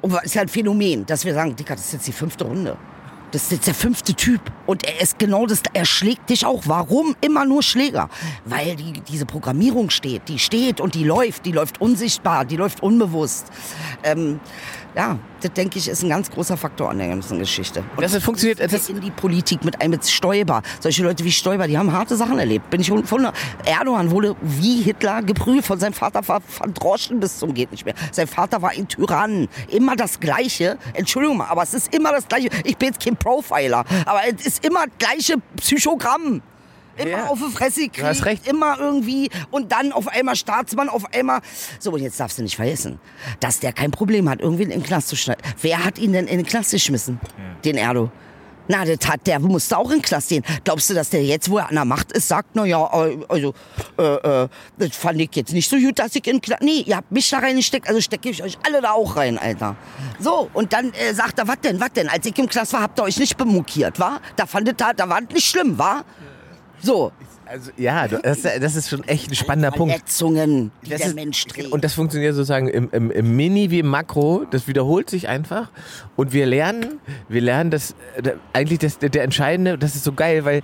[0.01, 2.43] Und es ist ja ein Phänomen, dass wir sagen, Dicker, das ist jetzt die fünfte
[2.43, 2.75] Runde.
[3.31, 4.41] Das ist jetzt der fünfte Typ.
[4.65, 6.63] Und er ist genau das, er schlägt dich auch.
[6.65, 8.09] Warum immer nur Schläger?
[8.45, 10.29] Weil die, diese Programmierung steht.
[10.29, 11.45] Die steht und die läuft.
[11.45, 13.47] Die läuft unsichtbar, die läuft unbewusst.
[14.03, 14.39] Ähm,
[14.97, 17.83] ja, das denke ich ist ein ganz großer Faktor an der ganzen Geschichte.
[17.95, 20.63] Und das funktioniert das in die Politik mit einem mit Stoiber.
[20.79, 22.71] Solche Leute wie Stoiber, die haben harte Sachen erlebt.
[22.71, 23.27] Bin ich von
[23.63, 27.93] Erdogan wurde wie Hitler geprüft von seinem Vater verdroschen bis zum geht nicht mehr.
[28.11, 29.47] Sein Vater war ein Tyrann.
[29.69, 30.79] Immer das Gleiche.
[30.93, 32.49] Entschuldigung mal, aber es ist immer das Gleiche.
[32.63, 36.41] Ich bin jetzt kein Profiler, aber es ist immer das gleiche Psychogramm.
[36.97, 37.27] Immer ja.
[37.27, 38.47] auf die Fresse kriegt, hast recht.
[38.47, 41.41] immer irgendwie und dann auf einmal Staatsmann, auf einmal.
[41.79, 42.99] So, und jetzt darfst du nicht vergessen,
[43.39, 45.41] dass der kein Problem hat, irgendwie in den Knast zu schneiden.
[45.61, 47.19] Wer hat ihn denn in den Knast geschmissen?
[47.23, 47.61] Ja.
[47.63, 48.11] Den Erdo.
[48.69, 50.43] Na, das hat, der musste auch in den Knast gehen.
[50.63, 53.17] Glaubst du, dass der jetzt, wo er an der Macht ist, sagt, na ja, äh,
[53.29, 53.53] also,
[53.97, 56.83] äh, äh, das fand ich jetzt nicht so gut, dass ich in den Knast, nee,
[56.85, 59.77] ihr habt mich da reingesteckt, also stecke ich euch alle da auch rein, Alter.
[60.19, 62.09] So, und dann äh, sagt er, was denn, was denn?
[62.09, 64.19] Als ich im Knast war, habt ihr euch nicht bemukiert, wa?
[64.35, 66.03] Da fandet er, da war nicht schlimm, wa?
[66.81, 67.11] So.
[67.45, 69.93] Also ja, das, das, ist schon echt ein spannender Punkt.
[69.93, 71.71] Verletzungen, die das der ist, Mensch trägt.
[71.71, 74.45] Und das funktioniert sozusagen im, im, im, Mini wie im Makro.
[74.51, 75.71] Das wiederholt sich einfach.
[76.17, 77.95] Und wir lernen, wir lernen, dass
[78.51, 80.61] eigentlich das, der entscheidende, das ist so geil, weil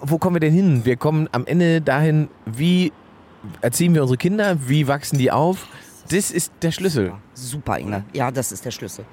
[0.00, 0.84] wo kommen wir denn hin?
[0.84, 2.92] Wir kommen am Ende dahin, wie
[3.60, 5.68] erziehen wir unsere Kinder, wie wachsen die auf?
[6.10, 7.12] Das ist der Schlüssel.
[7.34, 8.04] Super, Inge.
[8.12, 9.04] Ja, das ist der Schlüssel.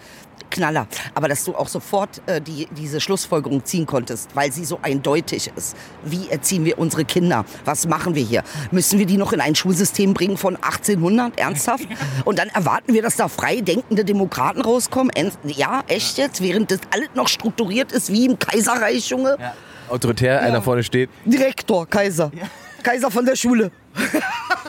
[0.50, 0.88] Knaller.
[1.16, 5.52] Aber dass du auch sofort äh, die, diese Schlussfolgerung ziehen konntest, weil sie so eindeutig
[5.56, 5.76] ist.
[6.04, 7.46] Wie erziehen wir unsere Kinder?
[7.66, 8.44] Was machen wir hier?
[8.72, 11.40] Müssen wir die noch in ein Schulsystem bringen von 1800?
[11.40, 11.88] Ernsthaft?
[12.26, 15.12] Und dann erwarten wir, dass da frei denkende Demokraten rauskommen?
[15.44, 16.42] Ja, echt jetzt?
[16.42, 19.38] Während das alles noch strukturiert ist wie im Kaiserreich, Junge?
[19.40, 19.54] Ja.
[19.90, 20.40] Autoritär, ja.
[20.40, 21.10] einer vorne steht.
[21.26, 22.32] Direktor, Kaiser.
[22.36, 22.48] Ja.
[22.84, 23.72] Kaiser von der Schule.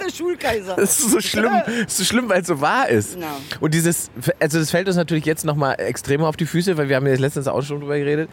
[0.00, 0.76] der Schulkaiser.
[0.76, 3.18] Das ist so schlimm, das ist so schlimm, weil es so wahr ist.
[3.18, 3.36] Ja.
[3.60, 6.96] Und dieses, also das fällt uns natürlich jetzt nochmal extremer auf die Füße, weil wir
[6.96, 8.28] haben ja letztens auch schon drüber geredet,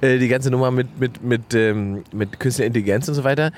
[0.00, 3.52] äh, die ganze Nummer mit, mit, mit, ähm, mit künstlicher Intelligenz und so weiter.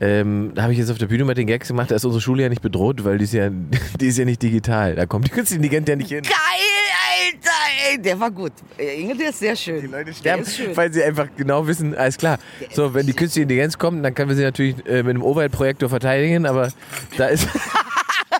[0.00, 2.20] Ähm, da habe ich jetzt auf der Bühne mal den Gags gemacht, da ist unsere
[2.20, 3.50] Schule ja nicht bedroht, weil die ist ja,
[4.00, 4.94] die ist ja nicht digital.
[4.94, 6.22] Da kommt die künstliche Intelligenz ja nicht hin.
[6.22, 8.52] Geil, Alter, ey, der war gut.
[8.76, 9.80] Inge, der ist sehr schön.
[9.80, 12.38] Die Leute sterben, weil sie einfach genau wissen, alles klar.
[12.72, 15.88] So, wenn die künstliche Intelligenz kommt, dann können wir sie natürlich äh, mit einem Overhead-Projektor
[15.88, 16.72] verteidigen, aber
[17.16, 17.48] da ist...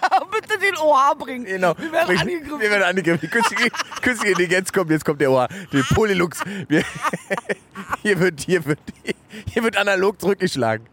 [0.31, 1.45] Bitte den OH bringen.
[1.45, 1.75] Genau.
[1.79, 2.61] Wir werden angegriffen.
[2.61, 3.21] Wir werden angegriffen.
[3.23, 3.71] Die künstliche,
[4.03, 5.49] künstliche Intelligenz kommt, jetzt kommt der OH.
[5.73, 6.40] Die Polylux.
[6.69, 6.85] Wir,
[8.03, 8.79] hier, wird, hier, wird,
[9.53, 10.87] hier wird analog zurückgeschlagen.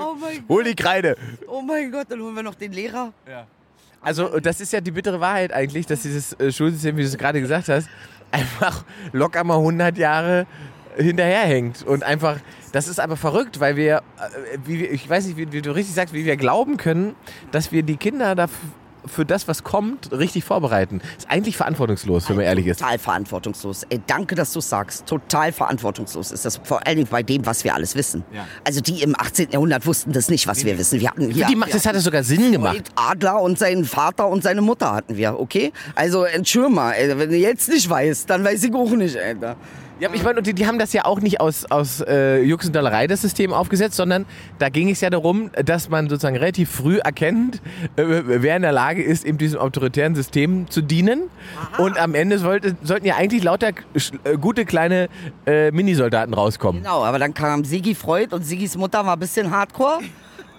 [0.00, 0.48] Oh mein Gott.
[0.48, 1.16] Hol die Kreide.
[1.46, 3.12] Oh mein Gott, dann holen wir noch den Lehrer.
[3.28, 3.46] Ja.
[4.00, 7.18] Also, das ist ja die bittere Wahrheit eigentlich, dass dieses äh, Schulsystem, wie du es
[7.18, 7.88] gerade gesagt hast,
[8.30, 10.46] einfach locker mal 100 Jahre
[10.96, 12.38] hinterherhängt und einfach
[12.72, 15.94] das ist aber verrückt, weil wir, äh, wie, ich weiß nicht, wie, wie, du richtig
[15.94, 17.14] sagst, wie wir glauben können,
[17.50, 18.58] dass wir die Kinder dafür
[19.06, 21.00] für das, was kommt, richtig vorbereiten.
[21.18, 22.80] Ist eigentlich verantwortungslos, wenn man ehrlich ist.
[22.80, 23.84] Total verantwortungslos.
[23.88, 25.06] Ey, danke, dass du sagst.
[25.06, 28.24] Total verantwortungslos ist das vor allen Dingen bei dem, was wir alles wissen.
[28.32, 28.46] Ja.
[28.64, 29.50] Also die im 18.
[29.50, 31.00] Jahrhundert wussten das nicht, was wir wissen.
[31.00, 32.90] Wir hatten hier, die macht, das hatte sogar Sinn gemacht.
[32.94, 35.72] Adler und seinen Vater und seine Mutter hatten wir, okay?
[35.94, 39.56] Also entschuldige mal, ey, wenn du jetzt nicht weißt, dann weiß ich auch nicht, Alter.
[40.00, 42.74] Ja, ich meine, die, die, haben das ja auch nicht aus, aus äh, Jux und
[42.74, 44.24] Dollerei das System aufgesetzt, sondern
[44.58, 47.56] da ging es ja darum, dass man sozusagen relativ früh erkennt,
[47.96, 51.24] äh, wer in der Lage ist, eben diesem autoritären System zu dienen.
[51.74, 51.82] Aha.
[51.82, 53.72] Und am Ende sollte, sollten ja eigentlich lauter
[54.24, 55.10] äh, gute kleine
[55.44, 56.82] äh, Minisoldaten rauskommen.
[56.82, 60.00] Genau, aber dann kam Sigi Freud und Sigis Mutter war ein bisschen hardcore.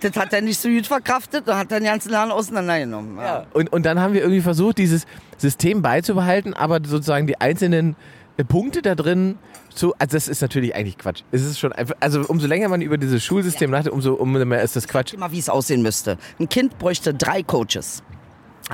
[0.01, 3.17] Das hat er nicht so gut verkraftet und hat den ganzen Laden auseinandergenommen.
[3.17, 3.23] Ja.
[3.23, 3.45] ja.
[3.53, 7.95] Und, und dann haben wir irgendwie versucht, dieses System beizubehalten, aber sozusagen die einzelnen
[8.43, 9.37] Punkte da drin
[9.73, 11.23] zu, also das ist natürlich eigentlich Quatsch.
[11.31, 13.77] Es ist schon einfach, also umso länger man über dieses Schulsystem ja.
[13.77, 15.13] nachdenkt, umso, umso mehr ist das Quatsch.
[15.13, 16.17] Immer wie es aussehen müsste.
[16.39, 18.03] Ein Kind bräuchte drei Coaches.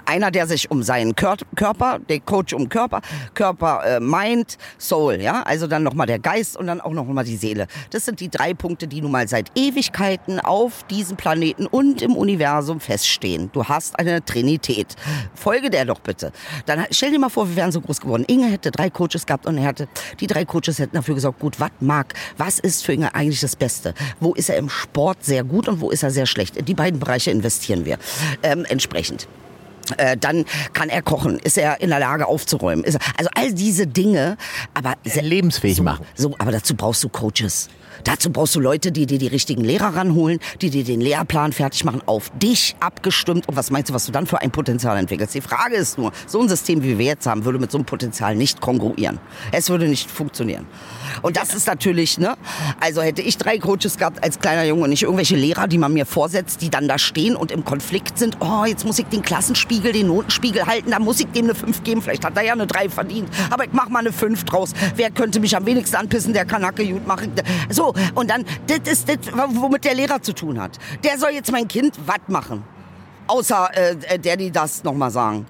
[0.06, 3.02] Einer, der sich um seinen Körper, der Coach um Körper,
[3.34, 7.38] Körper, äh, Mind, Soul, ja, also dann nochmal der Geist und dann auch nochmal die
[7.38, 7.68] Seele.
[7.92, 12.16] Das sind die drei Punkte, die nun mal seit Ewigkeiten auf diesem Planeten und im
[12.16, 13.50] Universum feststehen.
[13.54, 14.96] Du hast eine Trinität.
[15.34, 16.32] Folge der doch bitte.
[16.66, 18.26] Dann stell dir mal vor, wir wären so groß geworden.
[18.28, 19.88] Inge hätte drei Coaches gehabt und er hätte,
[20.20, 23.56] die drei Coaches hätten dafür gesorgt, gut, was mag, was ist für Inge eigentlich das
[23.56, 23.94] Beste?
[24.20, 26.58] Wo ist er im Sport sehr gut und wo ist er sehr schlecht?
[26.58, 27.98] In die beiden Bereiche investieren wir
[28.44, 29.28] ähm, entsprechend.
[29.98, 32.84] Äh, dann kann er kochen, ist er in der Lage aufzuräumen.
[32.84, 34.38] Ist er, also all diese Dinge,
[34.74, 36.06] aber lebensfähig so, machen.
[36.16, 37.70] So, aber dazu brauchst du Coaches.
[38.04, 41.84] Dazu brauchst du Leute, die dir die richtigen Lehrer ranholen, die dir den Lehrplan fertig
[41.84, 43.48] machen, auf dich abgestimmt.
[43.48, 45.34] Und was meinst du, was du dann für ein Potenzial entwickelst?
[45.34, 47.86] Die Frage ist nur, so ein System, wie wir jetzt haben, würde mit so einem
[47.86, 49.20] Potenzial nicht kongruieren.
[49.52, 50.68] Es würde nicht funktionieren.
[51.22, 52.36] Und das ist natürlich, ne?
[52.80, 55.94] Also hätte ich drei Coaches gehabt als kleiner Junge und nicht irgendwelche Lehrer, die man
[55.94, 58.38] mir vorsetzt, die dann da stehen und im Konflikt sind.
[58.40, 61.84] Oh, jetzt muss ich den Klassenspiegel, den Notenspiegel halten, da muss ich dem eine 5
[61.84, 62.02] geben.
[62.02, 63.30] Vielleicht hat er ja eine 3 verdient.
[63.50, 64.74] Aber ich mach mal eine 5 draus.
[64.96, 66.34] Wer könnte mich am wenigsten anpissen?
[66.34, 67.32] Der Kanacke gut machen.
[67.70, 70.78] So, und dann, das ist das, womit der Lehrer zu tun hat.
[71.04, 72.64] Der soll jetzt mein Kind was machen.
[73.28, 75.46] Außer äh, der, die das nochmal sagen.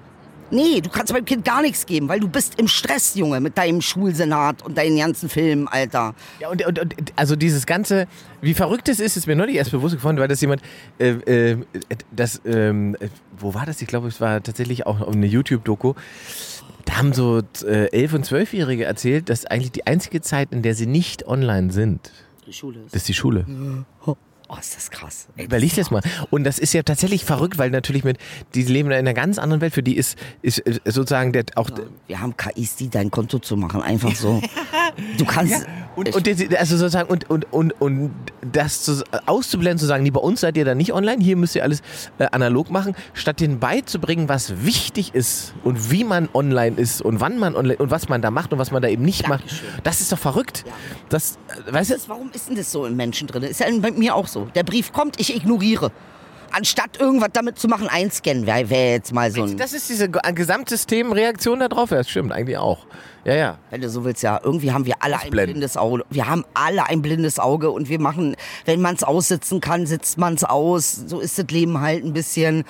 [0.50, 3.58] Nee, du kannst meinem Kind gar nichts geben, weil du bist im Stress, Junge, mit
[3.58, 6.14] deinem Schulsenat und deinen ganzen Filmen, Alter.
[6.40, 8.06] Ja, und, und, und also dieses ganze,
[8.40, 10.62] wie verrückt es ist, ist mir neulich erst bewusst geworden, weil das jemand,
[10.98, 11.58] äh, äh,
[12.10, 12.96] das, ähm,
[13.38, 13.82] wo war das?
[13.82, 15.92] Ich glaube, es war tatsächlich auch eine YouTube-Doku.
[16.86, 20.74] Da haben so äh, 11- und 12-Jährige erzählt, dass eigentlich die einzige Zeit, in der
[20.74, 22.10] sie nicht online sind,
[22.46, 22.94] Die Schule ist.
[22.94, 23.44] das ist die Schule.
[24.50, 25.28] Oh, ist das krass.
[25.36, 26.00] Ey, Überleg das mal.
[26.30, 28.16] Und das ist ja tatsächlich verrückt, weil natürlich mit,
[28.54, 29.74] die leben in einer ganz anderen Welt.
[29.74, 31.68] Für die ist, ist sozusagen der, auch,
[32.06, 34.40] Wir haben KIs, die dein Konto zu machen, einfach so.
[35.18, 35.66] Du kannst.
[35.96, 40.10] Und, und die- also sozusagen und und und und das zu, auszublenden, zu sagen, nee,
[40.10, 41.82] bei uns seid ihr da nicht online, hier müsst ihr alles
[42.18, 47.20] äh, analog machen, statt denen beizubringen, was wichtig ist und wie man online ist und
[47.20, 49.68] wann man online und was man da macht und was man da eben nicht Dankeschön.
[49.68, 49.86] macht.
[49.86, 50.64] Das ist doch verrückt.
[51.08, 51.94] Das, äh, weißt du?
[52.08, 53.42] Warum ist denn das so im Menschen drin?
[53.42, 54.46] Ist ja bei mir auch so.
[54.54, 55.90] Der Brief kommt, ich ignoriere.
[56.52, 59.56] Anstatt irgendwas damit zu machen, einscannen wäre wär jetzt mal so ein.
[59.56, 61.90] Das ist diese Ge- Gesamtsystemreaktion da drauf.
[61.90, 62.86] Ja, das stimmt eigentlich auch.
[63.24, 63.58] Ja, ja.
[63.70, 65.54] Wenn du so willst, ja, irgendwie haben wir alle ein Ausblenden.
[65.54, 66.04] blindes Auge.
[66.08, 70.16] Wir haben alle ein blindes Auge und wir machen, wenn man es aussitzen kann, sitzt
[70.18, 70.92] man es aus.
[71.06, 72.64] So ist das Leben halt ein bisschen.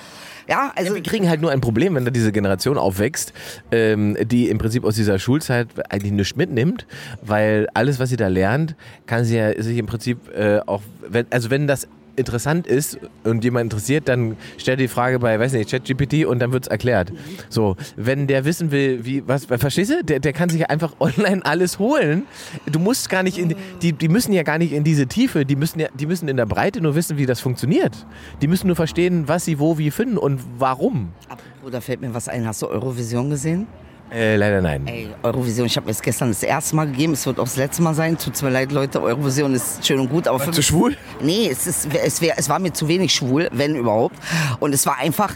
[0.49, 0.95] Ja, also.
[0.95, 3.31] Wir kriegen halt nur ein Problem, wenn da diese Generation aufwächst,
[3.71, 6.87] ähm, die im Prinzip aus dieser Schulzeit eigentlich nichts mitnimmt,
[7.21, 11.27] weil alles, was sie da lernt, kann sie ja sich im Prinzip äh, auch, wenn,
[11.31, 11.87] also wenn das
[12.19, 16.51] interessant ist und jemand interessiert, dann stellt die Frage bei, weiß nicht, ChatGPT und dann
[16.51, 17.11] wird's erklärt.
[17.49, 20.03] So, wenn der wissen will, wie, was, verstehst du?
[20.03, 22.23] Der, der kann sich einfach online alles holen.
[22.71, 25.55] Du musst gar nicht in, die, die müssen ja gar nicht in diese Tiefe, die
[25.55, 28.05] müssen ja, die müssen in der Breite nur wissen, wie das funktioniert.
[28.41, 31.09] Die müssen nur verstehen, was sie wo wie finden und warum.
[31.27, 32.45] Apropos, da fällt mir was ein.
[32.45, 33.67] Hast du Eurovision gesehen?
[34.11, 34.87] Äh, leider nein.
[34.87, 37.13] Ey, Eurovision, ich habe mir das gestern das erste Mal gegeben.
[37.13, 38.17] Es wird auch das letzte Mal sein.
[38.17, 39.01] Tut mir leid, Leute.
[39.01, 40.97] Eurovision ist schön und gut, aber für Zu mich- schwul?
[41.21, 44.15] Nee, es, ist, es, wär, es war mir zu wenig schwul, wenn überhaupt.
[44.59, 45.35] Und es war einfach,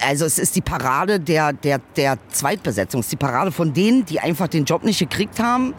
[0.00, 3.00] also es ist die Parade der, der, der Zweitbesetzung.
[3.00, 5.74] Es ist die Parade von denen, die einfach den Job nicht gekriegt haben.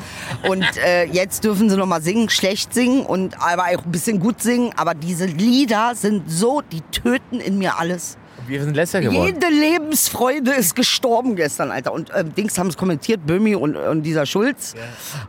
[0.48, 4.20] Und äh, jetzt dürfen sie noch mal singen, schlecht singen und aber auch ein bisschen
[4.20, 4.72] gut singen.
[4.78, 8.16] Aber diese Lieder sind so, die töten in mir alles.
[8.48, 9.26] Wir sind letzter geworden.
[9.26, 11.94] Jede Lebensfreude ist gestorben gestern, Alter.
[11.94, 14.74] Und ähm, Dings haben es kommentiert, Böhmi und, und dieser Schulz.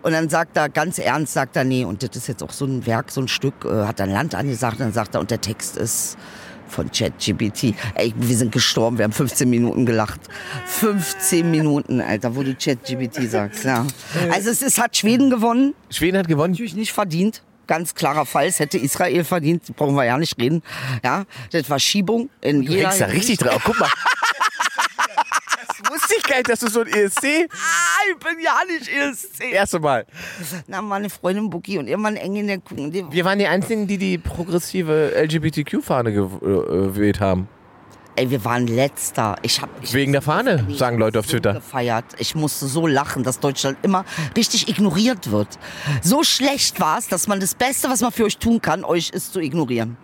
[0.02, 2.64] Und dann sagt er ganz ernst, sagt er, nee, und das ist jetzt auch so
[2.64, 4.80] ein Werk, so ein Stück, äh, hat ein Land angesagt.
[4.80, 6.16] Dann sagt er, und der Text ist
[6.68, 7.74] von ChatGPT.
[7.94, 10.20] Ey, wir sind gestorben, wir haben 15 Minuten gelacht.
[10.66, 13.86] 15 Minuten, Alter, wo du ChatGPT sagst, ja.
[14.30, 16.52] Also es ist, hat Schweden gewonnen, Schweden hat gewonnen.
[16.52, 17.42] natürlich nicht verdient.
[17.68, 20.62] Ganz klarer Fall, es hätte Israel verdient, brauchen wir ja nicht reden.
[21.04, 23.62] Ja, das war Schiebung in Du jeder hängst da richtig drauf.
[23.64, 23.90] Guck mal.
[25.80, 27.48] Das wusste ich gar nicht, dass du so ein ESC.
[27.52, 29.52] Ah, ich bin ja nicht ESC.
[29.52, 30.06] Erste Mal.
[30.66, 32.58] Na, meine Freundin Buki und irgendwann eng in der.
[32.58, 37.48] Die, Wir waren die einzigen, die die progressive LGBTQ-Fahne gewählt haben.
[38.18, 39.36] Ey, wir waren letzter.
[39.42, 41.54] Ich hab, ich Wegen der Fahne, sagen Leute auf so Twitter.
[41.54, 42.04] gefeiert.
[42.18, 44.04] Ich musste so lachen, dass Deutschland immer
[44.36, 45.58] richtig ignoriert wird.
[46.02, 49.10] So schlecht war es, dass man das Beste, was man für euch tun kann, euch
[49.10, 49.96] ist zu ignorieren.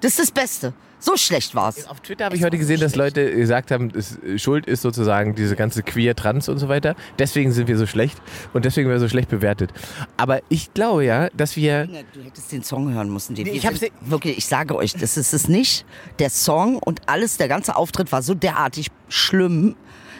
[0.00, 0.72] Das ist das Beste.
[1.02, 1.88] So schlecht war es.
[1.88, 5.56] Auf Twitter habe ich heute gesehen, dass Leute gesagt haben, es, Schuld ist sozusagen diese
[5.56, 6.94] ganze Queer, Trans und so weiter.
[7.18, 8.20] Deswegen sind wir so schlecht
[8.52, 9.72] und deswegen werden wir so schlecht bewertet.
[10.18, 13.34] Aber ich glaube ja, dass wir Du hättest den Song hören müssen.
[13.34, 15.86] Den Nee, ich sind- wirklich, ich sage euch, das ist es nicht.
[16.18, 19.76] Der Song und alles, der ganze Auftritt war so derartig schlimm.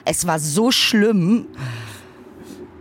[0.07, 1.47] Es war so schlimm.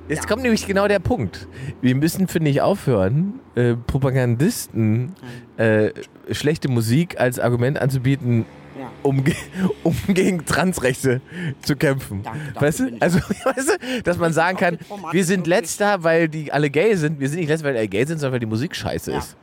[0.08, 1.48] Jetzt kommt nämlich genau der Punkt.
[1.82, 5.14] Wir müssen, finde ich, aufhören, äh, Propagandisten
[5.58, 5.92] äh,
[6.32, 8.46] schlechte Musik als Argument anzubieten,
[8.80, 8.90] Ja.
[9.04, 9.24] um,
[9.84, 11.22] um gegen Transrechte
[11.62, 12.24] zu kämpfen.
[12.24, 12.98] Danke, danke, weißt du?
[13.00, 14.78] Also, weißt du, dass man sagen kann,
[15.12, 17.20] wir sind letzter, weil die alle gay sind.
[17.20, 19.18] Wir sind nicht letzter, weil die alle gay sind, sondern weil die Musik scheiße Ja.
[19.20, 19.36] ist.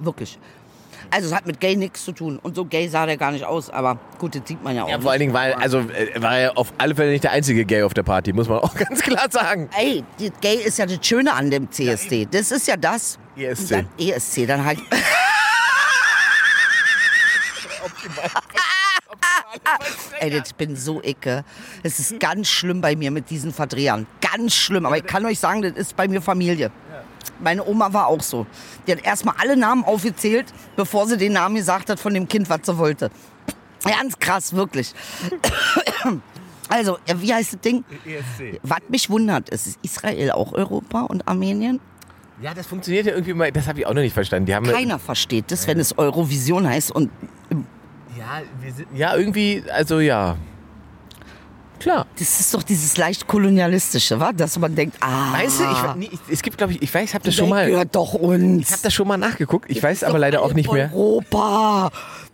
[0.00, 0.38] Wirklich.
[1.08, 2.40] Also es hat mit Gay nichts zu tun.
[2.42, 3.70] Und so gay sah der gar nicht aus.
[3.70, 4.88] Aber gut, das sieht man ja auch.
[4.88, 7.30] Ja, vor allen Dingen war, er- also, äh, war er auf alle Fälle nicht der
[7.30, 9.70] einzige Gay auf der Party, muss man auch ganz klar sagen.
[9.78, 12.26] Ey, die Gay ist ja das Schöne an dem CSD.
[12.28, 13.20] Das ist ja das.
[13.36, 13.68] ESC.
[13.70, 14.80] Dann ESC, dann halt.
[20.20, 21.44] Ey, ich bin so icke.
[21.82, 24.06] Es ist ganz schlimm bei mir mit diesen Verdrehern.
[24.20, 24.86] Ganz schlimm.
[24.86, 26.70] Aber ich kann euch sagen, das ist bei mir Familie.
[27.40, 28.46] Meine Oma war auch so.
[28.86, 32.48] Die hat erstmal alle Namen aufgezählt, bevor sie den Namen gesagt hat von dem Kind,
[32.48, 33.10] was sie wollte.
[33.84, 34.92] Ganz krass, wirklich.
[36.68, 37.84] Also, wie heißt das Ding?
[38.04, 38.58] ESC.
[38.64, 41.78] Was mich wundert, ist, ist Israel auch Europa und Armenien?
[42.42, 44.50] Ja, das funktioniert ja irgendwie mal, das habe ich auch noch nicht verstanden.
[44.64, 47.10] Keiner versteht das, wenn es Eurovision heißt und
[48.26, 50.36] ja, wir sind, ja, irgendwie, also ja.
[51.78, 52.06] Klar.
[52.18, 54.32] das ist doch dieses leicht kolonialistische, wa?
[54.32, 57.04] dass man denkt, ah, Weißt du, ich, nee, ich, es gibt, glaube ich, ich weiß,
[57.04, 58.66] ich habe das schon mal, gehört doch uns.
[58.66, 59.70] ich habe das schon mal nachgeguckt.
[59.70, 60.90] Ich weiß Ist aber leider auch nicht mehr.
[60.92, 61.90] Europa.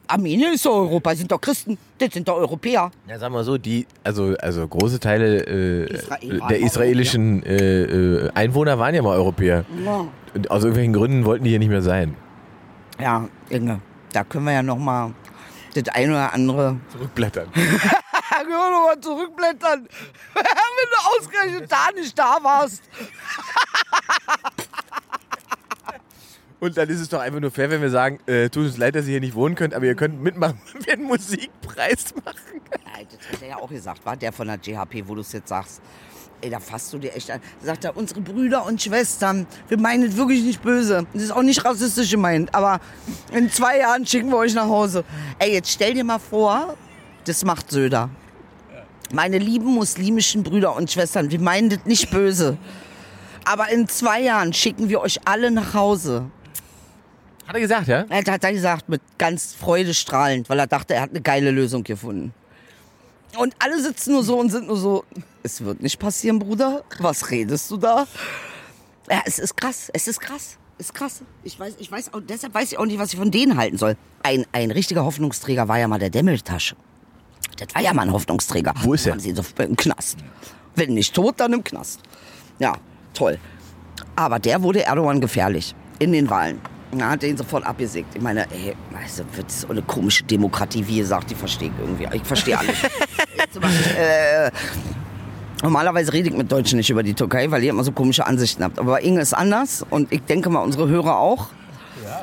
[0.07, 2.91] Armenien ist doch Europa, sind doch Christen, das sind doch Europäer.
[3.09, 8.31] Ja, sagen wir so, die, also, also große Teile äh, Israel der israelischen äh, äh,
[8.35, 9.65] Einwohner waren ja mal Europäer.
[9.85, 10.07] Ja.
[10.35, 12.15] Und aus irgendwelchen Gründen wollten die hier nicht mehr sein.
[13.01, 13.81] Ja, Inge,
[14.13, 15.13] da können wir ja noch mal
[15.75, 16.81] das eine oder andere.
[16.93, 17.51] Zurückblättern.
[17.53, 19.89] können wir noch mal zurückblättern,
[20.35, 22.83] wenn du ausgerechnet da nicht da warst.
[26.61, 28.95] Und dann ist es doch einfach nur fair, wenn wir sagen, äh, tut uns leid,
[28.95, 32.61] dass ihr hier nicht wohnen könnt, aber ihr könnt mitmachen, wenn wir einen Musikpreis machen.
[32.85, 35.33] Nein, das hat er ja auch gesagt, war der von der GHP, wo du es
[35.33, 35.83] jetzt sagst.
[36.43, 37.41] Ey, da fasst du dir echt an.
[37.61, 41.07] Da sagt er, unsere Brüder und Schwestern, wir meinen es wirklich nicht böse.
[41.15, 42.81] Das ist auch nicht rassistisch gemeint, aber
[43.33, 45.05] in zwei Jahren schicken wir euch nach Hause.
[45.39, 46.77] Ey, jetzt stell dir mal vor,
[47.27, 48.11] das macht Söder.
[49.13, 52.59] Meine lieben muslimischen Brüder und Schwestern, wir meinen das nicht böse.
[53.45, 56.25] Aber in zwei Jahren schicken wir euch alle nach Hause.
[57.47, 58.05] Hat er gesagt, ja?
[58.09, 61.85] Er hat er gesagt, mit ganz freudestrahlend, weil er dachte, er hat eine geile Lösung
[61.85, 62.35] gefunden.
[63.39, 65.05] Und alle sitzen nur so und sind nur so,
[65.43, 66.85] es wird nicht passieren, Bruder.
[66.99, 68.07] Was redest du da?
[69.11, 70.59] Ja, es ist krass, es ist krass.
[70.79, 71.23] Es ist krass.
[71.45, 73.79] Ich weiß, ich weiß auch, deshalb weiß ich auch nicht, was ich von denen halten
[73.79, 73.97] soll.
[74.23, 76.77] Ein, ein richtiger Hoffnungsträger war ja mal der Demmeltasche.
[77.59, 78.75] Das war ja mal ein Hoffnungsträger.
[78.83, 79.13] Wo ist er?
[79.13, 80.19] Haben sie ihn so im Knast.
[80.75, 82.01] Wenn nicht tot, dann im Knast.
[82.59, 82.75] Ja,
[83.15, 83.39] toll.
[84.17, 86.61] Aber der wurde Erdogan gefährlich in den Wahlen.
[86.95, 88.15] Na, hat er ihn sofort abgesägt.
[88.15, 91.69] Ich meine, ey, also, das ist so eine komische Demokratie, wie ihr sagt, die verstehe
[91.69, 92.17] ich irgendwie.
[92.17, 92.77] Ich verstehe alles.
[93.99, 94.51] Äh,
[95.63, 98.65] normalerweise rede ich mit Deutschen nicht über die Türkei, weil ihr immer so komische Ansichten
[98.65, 98.79] habt.
[98.79, 101.49] Aber Inge ist anders und ich denke mal, unsere Hörer auch.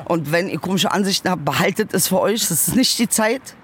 [0.06, 2.40] Und wenn ihr komische Ansichten habt, behaltet es für euch.
[2.40, 3.54] Das ist nicht die Zeit.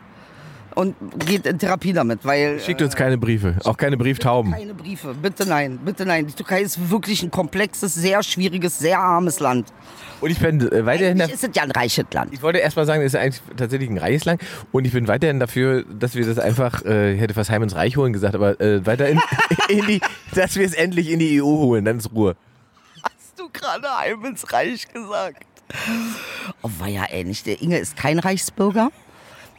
[0.77, 2.61] Und geht in Therapie damit, weil.
[2.61, 4.53] Schickt uns keine Briefe, auch keine Brieftauben.
[4.53, 6.27] Keine Briefe, bitte nein, bitte nein.
[6.27, 9.73] Die Türkei ist wirklich ein komplexes, sehr schwieriges, sehr armes Land.
[10.21, 12.35] Und ich bin äh, weiterhin Eigentlich ist es ja ein reiches Land.
[12.35, 15.09] Ich wollte erst mal sagen, es ist eigentlich tatsächlich ein reiches Land und ich bin
[15.09, 18.35] weiterhin dafür, dass wir das einfach, äh, ich hätte fast heim ins Reich holen gesagt,
[18.35, 19.19] aber äh, weiterhin
[19.71, 20.01] in die,
[20.35, 22.37] dass wir es endlich in die EU holen, dann ist Ruhe.
[23.03, 25.43] Hast du gerade heim ins Reich gesagt?
[26.61, 27.43] Oh, war ja ähnlich.
[27.45, 28.91] Der Inge ist kein Reichsbürger.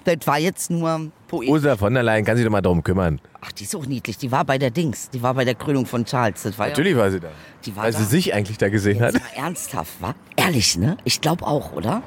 [0.08, 1.50] Das war jetzt nur Poet.
[1.50, 3.20] Ursula von der Leyen kann sich doch mal darum kümmern.
[3.42, 4.18] Ach, die ist auch niedlich.
[4.18, 5.10] Die war bei der Dings.
[5.10, 6.44] Die war bei der Krönung von Charles.
[6.44, 7.28] Das war Natürlich war sie da.
[7.66, 8.00] Die war Weil da.
[8.00, 9.14] sie sich eigentlich da gesehen hat.
[9.14, 10.16] Jetzt mal ernsthaft, wa?
[10.38, 10.96] Ehrlich, ne?
[11.04, 12.04] Ich glaube auch, oder?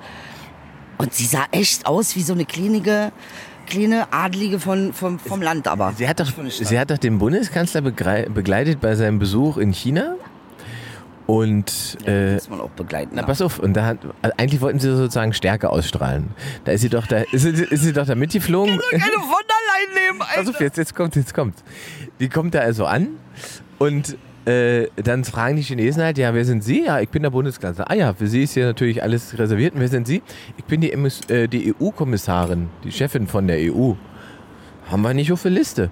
[0.97, 3.13] Und sie sah echt aus wie so eine kleine,
[3.67, 5.93] kleine Adlige von, vom, vom Land, aber.
[5.95, 10.17] Sie hat doch, Von sie hat doch den Bundeskanzler begleitet bei seinem Besuch in China.
[11.31, 13.13] Und äh, muss man auch begleiten.
[13.15, 13.27] Na, ja.
[13.29, 13.99] pass auf, und da hat,
[14.37, 16.31] eigentlich wollten sie sozusagen Stärke ausstrahlen.
[16.65, 18.81] Da ist sie doch da, ist sie, ist sie doch da mitgeflogen.
[18.91, 20.51] Keine von allein nehmen, Pass Alter.
[20.51, 21.55] auf, jetzt, jetzt kommt, jetzt kommt.
[22.19, 23.11] Die kommt da also an
[23.79, 26.85] und äh, dann fragen die Chinesen halt, ja, wer sind Sie?
[26.85, 27.89] Ja, ich bin der Bundeskanzler.
[27.89, 29.75] Ah ja, für Sie ist hier natürlich alles reserviert.
[29.75, 30.23] Und wer sind Sie?
[30.57, 33.93] Ich bin die, äh, die EU-Kommissarin, die Chefin von der EU.
[34.91, 35.91] Haben wir nicht auf der Liste.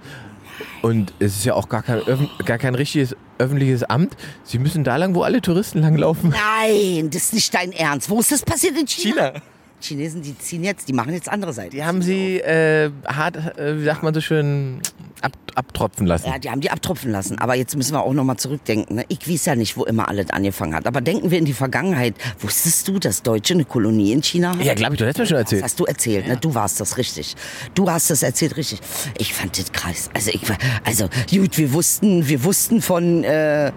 [0.82, 2.02] Und es ist ja auch gar kein,
[2.44, 4.16] gar kein richtiges öffentliches Amt.
[4.44, 6.30] Sie müssen da lang, wo alle Touristen langlaufen.
[6.30, 8.10] Nein, das ist nicht dein Ernst.
[8.10, 9.32] Wo ist das passiert in China?
[9.32, 9.42] China.
[9.80, 11.70] Chinesen, die ziehen jetzt, die machen jetzt andere Seiten.
[11.70, 14.80] Die haben sie äh, hart, äh, wie sagt man so schön,
[15.22, 16.26] ab, abtropfen lassen.
[16.26, 17.38] Ja, die haben die abtropfen lassen.
[17.38, 18.96] Aber jetzt müssen wir auch nochmal zurückdenken.
[18.96, 19.04] Ne?
[19.08, 20.86] Ich weiß ja nicht, wo immer alles angefangen hat.
[20.86, 22.14] Aber denken wir in die Vergangenheit.
[22.40, 24.60] Wusstest du, dass Deutsche eine Kolonie in China haben?
[24.62, 25.62] Ja, glaube ich, du hast mir schon Das erzählt.
[25.62, 26.36] hast du erzählt, ne?
[26.36, 27.36] Du warst das richtig.
[27.74, 28.80] Du hast das erzählt richtig.
[29.18, 30.10] Ich fand das krass.
[30.12, 33.70] Also ich war, also gut, wir wussten, wir wussten von, äh,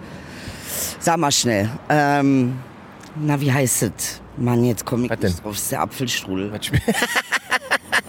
[0.98, 2.58] sag mal schnell, ähm,
[3.20, 4.21] na wie heißt es?
[4.36, 5.42] Mann, jetzt komme ich Was nicht denn?
[5.42, 5.52] drauf.
[5.54, 6.52] Das ist der Apfelstrudel.
[6.52, 6.80] Was, spiel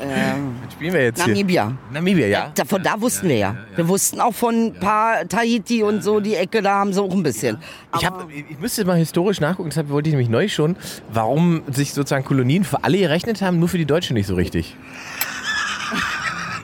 [0.02, 1.34] Ähm, was spielen wir jetzt hier?
[1.34, 1.78] Namibia.
[1.92, 2.52] Namibia, ja.
[2.56, 3.56] Da, von da wussten wir ja.
[3.76, 7.12] Wir wussten auch von ein paar Tahiti und so, die Ecke, da haben sie auch
[7.12, 7.58] ein bisschen.
[7.98, 10.76] Ich, hab, ich müsste mal historisch nachgucken, deshalb wollte ich nämlich neu schon,
[11.12, 14.76] warum sich sozusagen Kolonien für alle gerechnet haben, nur für die Deutschen nicht so richtig.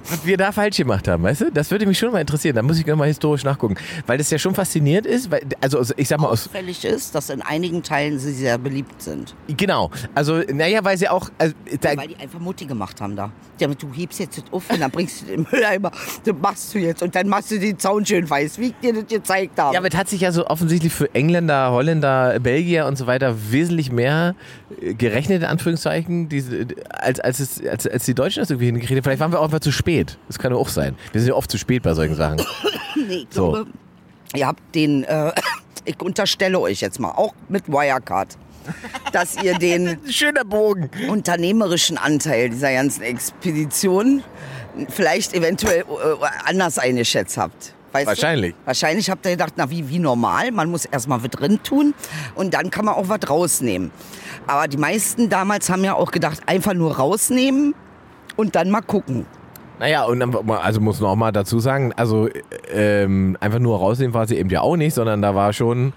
[0.10, 1.52] Was wir da falsch gemacht haben, weißt du?
[1.52, 2.56] Das würde mich schon mal interessieren.
[2.56, 3.76] Da muss ich nochmal historisch nachgucken.
[4.08, 5.32] Weil das ja schon faszinierend ist.
[5.32, 6.48] Weil, also ich sag mal aus...
[6.48, 9.36] Auffällig ist, dass in einigen Teilen sie sehr beliebt sind.
[9.47, 9.91] Genau.
[10.16, 11.30] Also, naja, weil sie auch...
[11.38, 13.32] Also, da, Weil die einfach Mutti gemacht haben da.
[13.60, 15.91] Ja, aber du hebst jetzt das auf und dann bringst du den Mülleimer.
[16.24, 17.03] Das machst du jetzt.
[17.03, 19.74] Und dann machst du den Zaun schön weiß, wie ich dir das gezeigt habe.
[19.74, 23.36] ja, aber es hat sich ja so offensichtlich für Engländer, Holländer, Belgier und so weiter
[23.51, 24.36] wesentlich mehr
[24.82, 26.30] äh, gerechnet, in Anführungszeichen,
[26.89, 29.03] als, als, es, als, als die Deutschen das irgendwie hingekriegt haben.
[29.03, 29.99] Vielleicht waren wir auch einfach zu spät.
[30.28, 30.95] Das kann ja auch sein.
[31.12, 32.41] Wir sind ja oft zu spät bei solchen Sachen.
[32.95, 33.52] Nee, ich So.
[33.52, 33.70] glaube,
[34.36, 35.32] ihr habt den, äh,
[35.86, 38.38] ich unterstelle euch jetzt mal, auch mit Wirecard,
[39.14, 40.89] dass ihr den Schöner Bogen.
[41.10, 44.24] unternehmerischen Anteil dieser ganzen Expedition
[44.89, 45.86] vielleicht eventuell äh,
[46.45, 47.74] anders eingeschätzt habt.
[47.91, 48.52] Weißt Wahrscheinlich.
[48.54, 48.58] Du?
[48.66, 51.93] Wahrscheinlich habt ihr gedacht, na wie, wie normal, man muss erstmal was drin tun
[52.36, 53.91] und dann kann man auch was rausnehmen.
[54.45, 57.74] Aber die meisten damals haben ja auch gedacht, einfach nur rausnehmen
[58.36, 59.26] und dann mal gucken.
[59.80, 62.27] Naja, und dann, also muss noch mal dazu sagen, also
[62.71, 65.93] ähm, einfach nur rausnehmen war sie eben ja auch nicht, sondern da war schon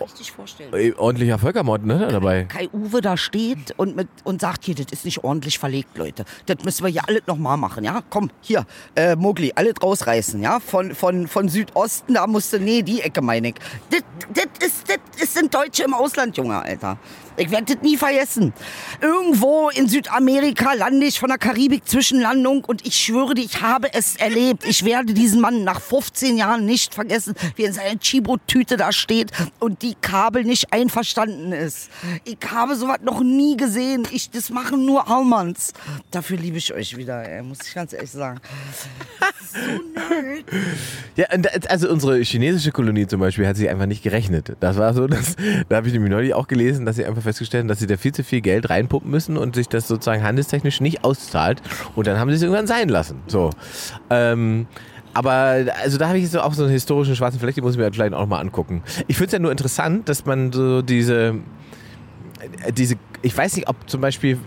[0.00, 0.94] richtig vorstellen.
[0.96, 2.44] ordentlicher Völkermord ne, dabei.
[2.44, 6.24] Kai Uwe da steht und, mit, und sagt, hier, das ist nicht ordentlich verlegt, Leute.
[6.46, 8.02] Das müssen wir hier alles nochmal machen, ja?
[8.10, 8.66] Komm, hier,
[8.96, 10.60] äh, Mogli, alles rausreißen, ja?
[10.60, 13.54] Von, von, von Südosten, da musste, nee, die Ecke meine ich.
[13.90, 16.98] Das, das, ist, das, das sind Deutsche im Ausland, Junge, Alter.
[17.36, 18.52] Ich werde das nie vergessen.
[19.00, 23.92] Irgendwo in Südamerika lande ich von der Karibik Zwischenlandung und ich schwöre dir, ich habe
[23.92, 24.64] es erlebt.
[24.64, 28.92] Ich werde diesen Mann nach 15 Jahren nicht vergessen, wie er in seiner Chibo-Tüte da
[28.92, 31.90] steht und die Kabel nicht einverstanden ist.
[32.24, 34.08] Ich habe sowas noch nie gesehen.
[34.10, 35.74] Ich, das machen nur Almans.
[36.10, 38.40] Dafür liebe ich euch wieder, ey, muss ich ganz ehrlich sagen.
[39.52, 39.58] so
[40.22, 40.44] nett.
[41.16, 41.26] Ja,
[41.68, 44.56] also unsere chinesische Kolonie zum Beispiel hat sich einfach nicht gerechnet.
[44.60, 45.36] Das war so, dass,
[45.68, 47.98] da habe ich nämlich neulich auch gelesen, dass sie einfach festgestellt haben, dass sie da
[47.98, 51.60] viel zu viel Geld reinpumpen müssen und sich das sozusagen handelstechnisch nicht auszahlt.
[51.94, 53.20] Und dann haben sie es irgendwann sein lassen.
[53.26, 53.50] So.
[54.08, 54.66] Ähm,
[55.14, 57.78] aber also da habe ich so auch so einen historischen schwarzen Fleck, die muss ich
[57.78, 58.82] mir vielleicht auch mal angucken.
[59.06, 61.36] Ich finde es ja nur interessant, dass man so diese,
[62.64, 64.38] äh, diese, ich weiß nicht, ob zum Beispiel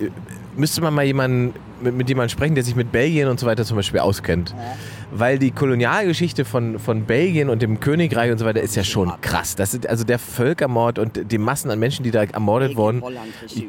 [0.00, 0.08] äh,
[0.56, 1.52] müsste man mal jemanden,
[1.84, 4.54] mit, mit jemandem sprechen, der sich mit Belgien und so weiter zum Beispiel auskennt.
[5.12, 9.12] Weil die Kolonialgeschichte von, von Belgien und dem Königreich und so weiter ist ja schon
[9.20, 9.54] krass.
[9.54, 13.02] Das ist also der Völkermord und die Massen an Menschen, die da ermordet wurden.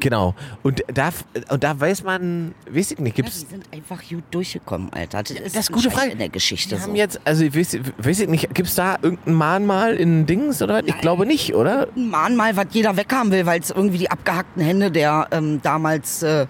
[0.00, 0.34] Genau.
[0.62, 1.10] Und da,
[1.50, 5.22] und da weiß man, weiß ich nicht, Ja, gibt's die sind einfach gut durchgekommen, Alter.
[5.22, 6.10] Das ist, das ist gute Frage.
[6.12, 6.96] in der Geschichte Die haben so.
[6.96, 10.82] jetzt, also ich weiß, weiß ich nicht, gibt's da irgendein Mahnmal in Dings oder was?
[10.86, 11.86] Ich glaube nicht, oder?
[11.96, 16.22] ein Mahnmal, was jeder weghaben will, weil es irgendwie die abgehackten Hände der ähm, damals
[16.22, 16.46] äh,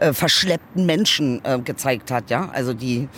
[0.00, 3.08] äh, verschleppten Menschen äh, gezeigt hat, ja, also die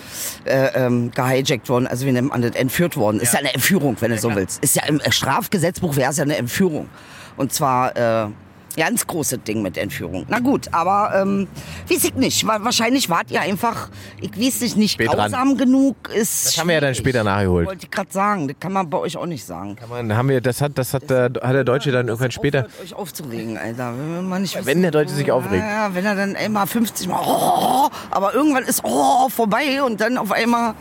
[0.44, 3.20] äh, ähm, gehijackt wurden, also wie nennt man das, entführt worden.
[3.20, 4.62] Ist ja eine Entführung, wenn du so willst.
[4.62, 6.88] Ist ja im Strafgesetzbuch wäre es ja eine Entführung.
[7.36, 8.28] Und zwar äh,
[8.76, 10.24] ganz großes Ding mit Entführung.
[10.28, 11.48] Na gut, aber ähm,
[11.90, 12.46] weiß ich nicht.
[12.46, 13.88] Wa- Wahrscheinlich wart ihr einfach,
[14.20, 15.16] ich weiß nicht, nicht Spät dran.
[15.30, 16.08] grausam genug.
[16.14, 17.66] Ist Das haben wir ja dann später nachgeholt.
[17.66, 19.76] Wollte ich gerade sagen, das kann man bei euch auch nicht sagen.
[19.76, 22.66] Kann man, haben wir, das hat, das hat, der, hat der Deutsche dann irgendwann später.
[22.82, 23.92] Euch aufzuregen, Alter.
[23.96, 25.62] Wenn, man nicht Wenn der Deutsche sich aufregt.
[25.62, 30.18] Ja, wenn er dann immer 50 Mal, oh, aber irgendwann ist oh, vorbei und dann
[30.18, 30.74] auf einmal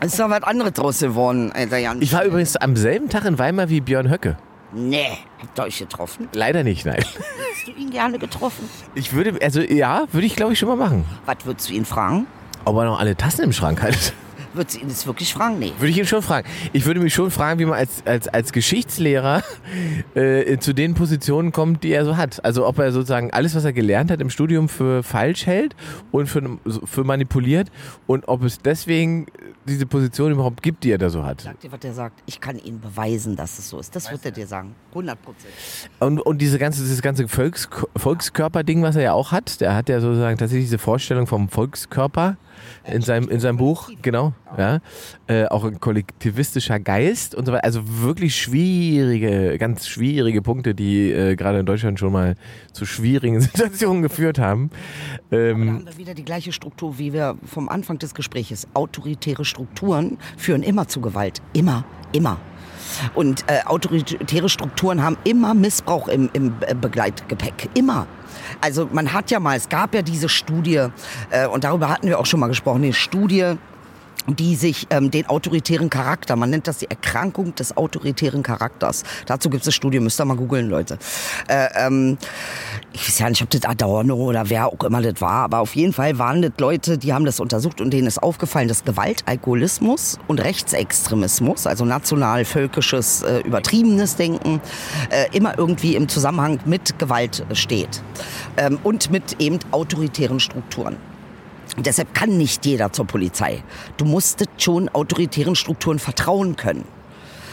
[0.00, 2.00] ist da was anderes draus geworden, Alter Jan.
[2.00, 4.36] Ich war übrigens am selben Tag in Weimar wie Björn Höcke.
[4.72, 6.28] Nee, habt ihr euch getroffen?
[6.32, 6.96] Leider nicht, nein.
[6.96, 8.68] Hättest du ihn gerne getroffen?
[8.94, 11.04] Ich würde, also ja, würde ich glaube ich schon mal machen.
[11.26, 12.26] Was würdest du ihn fragen?
[12.64, 14.12] Ob er noch alle Tassen im Schrank hat.
[14.58, 15.60] Würdest du ihn das wirklich fragen?
[15.60, 15.72] Nee.
[15.78, 16.48] Würde ich ihn schon fragen.
[16.72, 19.44] Ich würde mich schon fragen, wie man als, als, als Geschichtslehrer
[20.16, 22.44] äh, zu den Positionen kommt, die er so hat.
[22.44, 25.76] Also ob er sozusagen alles, was er gelernt hat im Studium für falsch hält
[26.10, 27.70] und für, für manipuliert
[28.08, 29.26] und ob es deswegen
[29.68, 31.42] diese Position überhaupt gibt, die er da so hat.
[31.42, 32.20] Sag dir, was er sagt.
[32.26, 33.94] Ich kann Ihnen beweisen, dass es so ist.
[33.94, 34.74] Das wird er dir sagen.
[34.90, 35.52] 100 Prozent.
[36.00, 39.88] Und, und diese ganze, dieses ganze Volks, Volkskörper-Ding, was er ja auch hat, der hat
[39.88, 42.36] ja sozusagen tatsächlich diese Vorstellung vom Volkskörper
[42.84, 44.80] in seinem, in seinem Buch, genau, ja.
[45.26, 47.64] Äh, auch ein kollektivistischer Geist und so weiter.
[47.64, 52.36] Also wirklich schwierige, ganz schwierige Punkte, die äh, gerade in Deutschland schon mal
[52.72, 54.70] zu schwierigen Situationen geführt haben.
[55.30, 58.66] Da Ähm, haben wir wieder die gleiche Struktur, wie wir vom Anfang des Gespräches.
[58.74, 61.42] Autoritäre Strukturen führen immer zu Gewalt.
[61.52, 62.38] Immer, immer.
[63.14, 67.68] Und äh, autoritäre Strukturen haben immer Missbrauch im, im äh, Begleitgepäck.
[67.74, 68.06] Immer.
[68.60, 70.86] Also man hat ja mal, es gab ja diese Studie,
[71.30, 73.56] äh, und darüber hatten wir auch schon mal gesprochen, eine Studie,
[74.36, 79.04] die sich ähm, den autoritären Charakter, man nennt das die Erkrankung des autoritären Charakters.
[79.26, 80.98] Dazu gibt es eine Studie, müsst ihr mal googeln, Leute.
[81.48, 82.18] Äh, ähm,
[82.92, 85.74] ich weiß ja nicht, ob das Adorno oder wer auch immer das war, aber auf
[85.74, 89.22] jeden Fall waren das Leute, die haben das untersucht und denen ist aufgefallen, dass Gewalt,
[89.26, 94.60] Alkoholismus und Rechtsextremismus, also national-völkisches, äh, übertriebenes Denken,
[95.10, 98.02] äh, immer irgendwie im Zusammenhang mit Gewalt steht.
[98.56, 100.96] Ähm, und mit eben autoritären Strukturen.
[101.82, 103.62] Deshalb kann nicht jeder zur Polizei.
[103.96, 106.84] Du musstest schon autoritären Strukturen vertrauen können.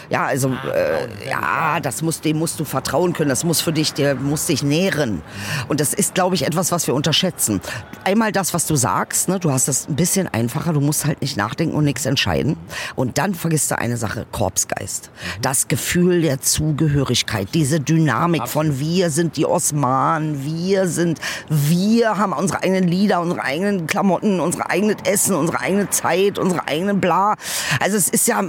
[0.10, 3.30] Ja, also äh, ja, das muss, dem musst du vertrauen können.
[3.30, 5.22] Das muss für dich, der muss dich nähren.
[5.68, 7.62] Und das ist, glaube ich, etwas, was wir unterschätzen.
[8.04, 9.30] Einmal das, was du sagst.
[9.30, 9.40] Ne?
[9.40, 10.74] Du hast das ein bisschen einfacher.
[10.74, 12.58] Du musst halt nicht nachdenken und nichts entscheiden.
[12.96, 15.10] Und dann vergisst du eine Sache: Korpsgeist.
[15.42, 22.34] Das Gefühl der Zugehörigkeit, diese Dynamik von wir sind die Osmanen, wir sind, wir haben
[22.34, 27.36] unsere eigenen Lieder, unsere eigenen Klamotten, unser eigenes Essen, unsere eigene Zeit, unsere eigene Bla.
[27.80, 28.44] Also es ist ja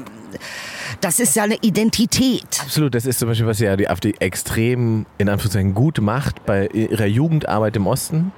[1.00, 2.60] das ist ja eine Identität.
[2.60, 6.66] Absolut, das ist zum Beispiel, was ja die AfD extrem in Anführungszeichen gut macht bei
[6.68, 8.32] ihrer Jugendarbeit im Osten.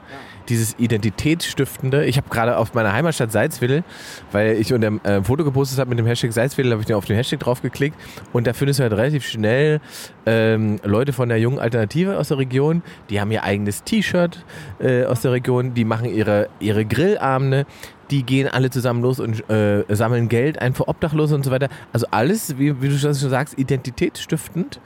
[0.49, 2.07] Dieses Identitätsstiftende.
[2.07, 3.85] Ich habe gerade auf meiner Heimatstadt Salzwedel,
[4.33, 7.05] weil ich unter dem äh, Foto gepostet habe mit dem Hashtag Salzwedel, habe ich auf
[7.05, 7.95] den Hashtag draufgeklickt
[8.33, 9.83] und da findest du halt relativ schnell
[10.25, 14.43] ähm, Leute von der jungen Alternative aus der Region, die haben ihr eigenes T-Shirt
[14.81, 17.67] äh, aus der Region, die machen ihre, ihre Grillabende,
[18.11, 21.69] die gehen alle zusammen los und äh, sammeln Geld ein für Obdachlose und so weiter.
[21.93, 24.81] Also alles, wie, wie du schon sagst, identitätsstiftend.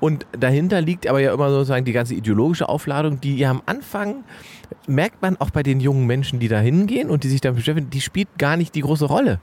[0.00, 4.24] Und dahinter liegt aber ja immer sozusagen die ganze ideologische Aufladung, die ja am Anfang
[4.86, 7.90] merkt man auch bei den jungen Menschen, die da hingehen und die sich damit beschäftigen,
[7.90, 9.40] die spielt gar nicht die große Rolle.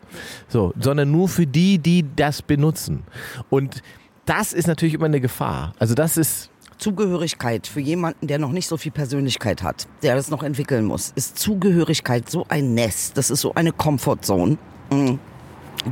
[0.48, 3.04] So, sondern nur für die, die das benutzen.
[3.50, 3.82] Und
[4.26, 5.74] das ist natürlich immer eine Gefahr.
[5.78, 10.30] Also das ist Zugehörigkeit für jemanden, der noch nicht so viel Persönlichkeit hat, der das
[10.30, 14.58] noch entwickeln muss, ist Zugehörigkeit so ein Nest, das ist so eine Comfortzone.
[14.92, 15.20] Mhm.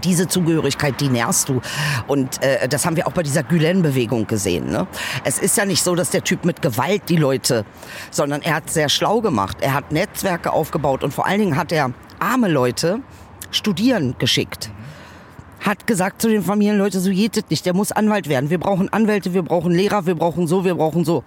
[0.04, 1.62] Diese Zugehörigkeit, die nährst du.
[2.08, 4.72] Und äh, das haben wir auch bei dieser Gülen-Bewegung gesehen.
[4.72, 4.88] Ne?
[5.24, 7.64] Es ist ja nicht so, dass der Typ mit Gewalt die Leute,
[8.10, 9.58] sondern er hat sehr schlau gemacht.
[9.62, 13.02] Er hat Netzwerke aufgebaut und vor allen Dingen hat er arme Leute
[13.52, 14.72] studieren geschickt
[15.64, 18.50] hat gesagt zu den Familienleuten, so geht es nicht, der muss Anwalt werden.
[18.50, 21.24] Wir brauchen Anwälte, wir brauchen Lehrer, wir brauchen so, wir brauchen so.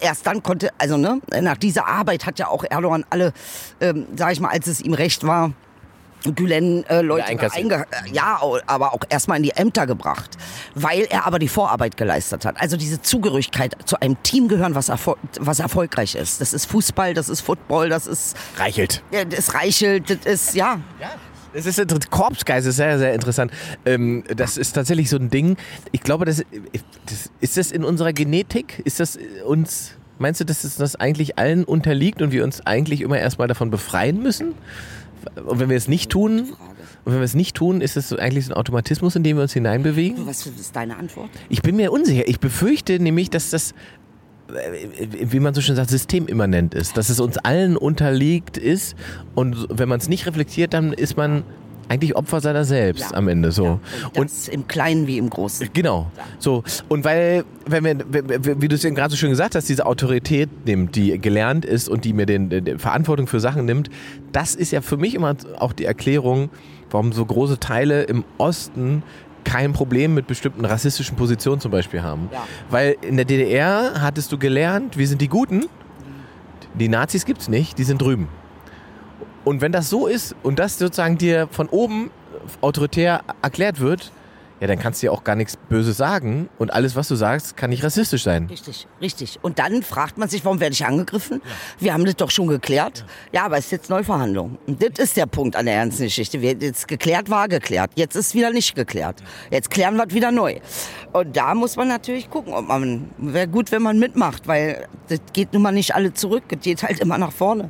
[0.00, 3.32] Erst dann konnte, also ne, nach dieser Arbeit hat ja auch Erdogan alle,
[3.80, 5.52] ähm, sag ich mal, als es ihm recht war,
[6.32, 10.38] Gülen äh, Leute einge ja, aber auch erstmal in die Ämter gebracht,
[10.74, 12.58] weil er aber die Vorarbeit geleistet hat.
[12.60, 16.40] Also diese Zugehörigkeit zu einem Team gehören, was, erfol was erfolgreich ist.
[16.40, 19.02] Das ist Fußball, das ist Football, das ist reichelt.
[19.10, 20.80] Ja, das reichelt, das ist ja.
[20.98, 21.10] ja.
[21.54, 23.52] Das ist Korpsgeist ist sehr, sehr interessant.
[23.86, 25.56] Ähm, das ist tatsächlich so ein Ding.
[25.92, 26.42] Ich glaube, das,
[27.06, 28.82] das ist das in unserer Genetik?
[28.84, 33.18] Ist das uns, meinst du, dass das eigentlich allen unterliegt und wir uns eigentlich immer
[33.18, 34.54] erstmal davon befreien müssen?
[35.46, 36.52] Und wenn wir es nicht tun,
[37.04, 39.36] und wenn wir es nicht tun, ist es so eigentlich so ein Automatismus, in dem
[39.36, 40.26] wir uns hineinbewegen?
[40.26, 41.30] Was ist deine Antwort?
[41.50, 42.26] Ich bin mir unsicher.
[42.26, 43.74] Ich befürchte nämlich, dass das
[44.48, 48.94] wie man so schön sagt, systemimmanent ist, dass es uns allen unterliegt ist
[49.34, 51.44] und wenn man es nicht reflektiert, dann ist man
[51.88, 53.16] eigentlich Opfer seiner selbst ja.
[53.16, 53.64] am Ende so.
[53.64, 53.80] Ja.
[54.14, 55.68] Und, und im Kleinen wie im Großen.
[55.72, 56.10] Genau.
[56.16, 56.24] Ja.
[56.38, 59.86] So und weil wenn wir wie du es eben gerade so schön gesagt hast, diese
[59.86, 63.90] Autorität nimmt, die gelernt ist und die mir den, die Verantwortung für Sachen nimmt,
[64.32, 66.50] das ist ja für mich immer auch die Erklärung,
[66.90, 69.02] warum so große Teile im Osten
[69.44, 72.28] kein Problem mit bestimmten rassistischen Positionen zum Beispiel haben.
[72.32, 72.46] Ja.
[72.70, 75.66] Weil in der DDR hattest du gelernt, wir sind die Guten,
[76.74, 78.28] die Nazis gibt es nicht, die sind drüben.
[79.44, 82.10] Und wenn das so ist und das sozusagen dir von oben
[82.60, 84.10] autoritär erklärt wird,
[84.64, 87.54] ja, dann kannst du ja auch gar nichts Böses sagen und alles, was du sagst,
[87.54, 88.46] kann nicht rassistisch sein.
[88.46, 89.38] Richtig, richtig.
[89.42, 91.42] Und dann fragt man sich, warum werde ich angegriffen?
[91.44, 91.50] Ja.
[91.80, 93.04] Wir haben das doch schon geklärt.
[93.30, 93.40] Ja.
[93.40, 94.56] ja, aber es ist jetzt Neuverhandlung.
[94.66, 96.38] Und das ist der Punkt an der ernsten Geschichte.
[96.38, 97.90] Jetzt geklärt war geklärt.
[97.94, 99.22] Jetzt ist wieder nicht geklärt.
[99.50, 100.58] Jetzt klären wir es wieder neu.
[101.12, 105.20] Und da muss man natürlich gucken, ob man, wäre gut, wenn man mitmacht, weil das
[105.34, 106.44] geht nun mal nicht alle zurück.
[106.48, 107.68] Das geht halt immer nach vorne.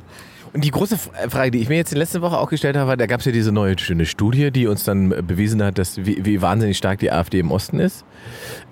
[0.55, 2.95] Und die große äh, Frage, die ich mir jetzt in letzter Woche auch gestellt habe,
[2.95, 5.97] da gab es ja diese neue schöne Studie, die uns dann äh, bewiesen hat, dass
[6.05, 8.05] wie, wie wahnsinnig stark die AfD im Osten ist,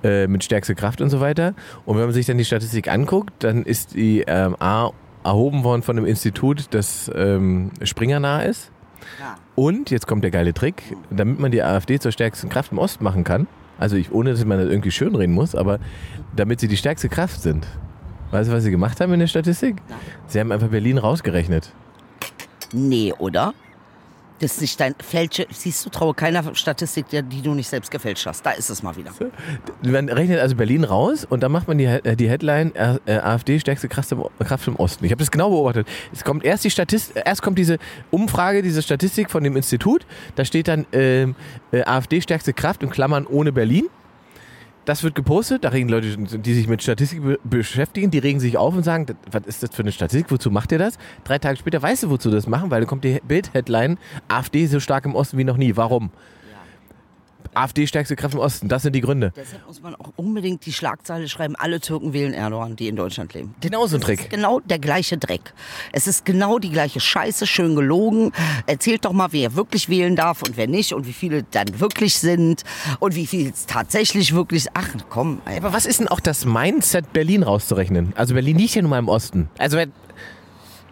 [0.02, 1.54] äh, mit stärkster Kraft und so weiter.
[1.86, 4.92] Und wenn man sich dann die Statistik anguckt, dann ist die ähm, A
[5.26, 8.72] erhoben worden von einem Institut, das ähm, springernah ist.
[9.20, 9.36] Ja.
[9.56, 13.04] Und, jetzt kommt der geile Trick, damit man die AfD zur stärksten Kraft im Osten
[13.04, 13.46] machen kann,
[13.78, 15.80] also ich, ohne dass man das irgendwie schönreden muss, aber
[16.34, 17.68] damit sie die stärkste Kraft sind,
[18.34, 19.76] Weißt du, was sie gemacht haben in der Statistik?
[19.88, 20.00] Nein.
[20.26, 21.72] Sie haben einfach Berlin rausgerechnet.
[22.72, 23.54] Nee, oder?
[24.40, 25.46] Das ist nicht dein Fälsche.
[25.52, 28.44] Siehst du, traue keiner Statistik, die du nicht selbst gefälscht hast.
[28.44, 29.12] Da ist es mal wieder.
[29.84, 33.20] Man rechnet also Berlin raus und dann macht man die, äh, die Headline äh, äh
[33.20, 35.06] AfD stärkste Kraft im, Kraft im Osten.
[35.06, 35.88] Ich habe das genau beobachtet.
[36.12, 36.74] Es kommt erst die
[37.24, 37.78] erst kommt diese
[38.10, 40.08] Umfrage, diese Statistik von dem Institut.
[40.36, 41.36] Da steht dann ähm,
[41.72, 43.90] äh, AfD stärkste Kraft in Klammern ohne Berlin
[44.86, 48.76] das wird gepostet, da regen Leute, die sich mit Statistik beschäftigen, die regen sich auf
[48.76, 50.98] und sagen, was ist das für eine Statistik, wozu macht ihr das?
[51.24, 54.80] Drei Tage später weißt du, wozu das machen, weil da kommt die Bild-Headline, AfD so
[54.80, 55.76] stark im Osten wie noch nie.
[55.76, 56.12] Warum?
[57.56, 58.68] AfD stärkste Kraft im Osten.
[58.68, 59.32] Das sind die Gründe.
[59.36, 63.34] Deshalb muss man auch unbedingt die Schlagzeile schreiben, alle Türken wählen Erdogan, die in Deutschland
[63.34, 63.56] leben.
[63.62, 64.30] Genau so ein Das ist Trick.
[64.30, 65.54] genau der gleiche Dreck.
[65.91, 68.32] Es ist genau die gleiche Scheiße, schön gelogen.
[68.66, 72.18] Erzählt doch mal, wer wirklich wählen darf und wer nicht und wie viele dann wirklich
[72.18, 72.64] sind
[72.99, 74.68] und wie viel es tatsächlich wirklich.
[74.74, 75.58] Ach komm, ey.
[75.58, 78.14] Aber was ist denn auch das Mindset, Berlin rauszurechnen?
[78.16, 79.49] Also Berlin liegt ja nun mal im Osten.
[79.58, 79.88] Also wer-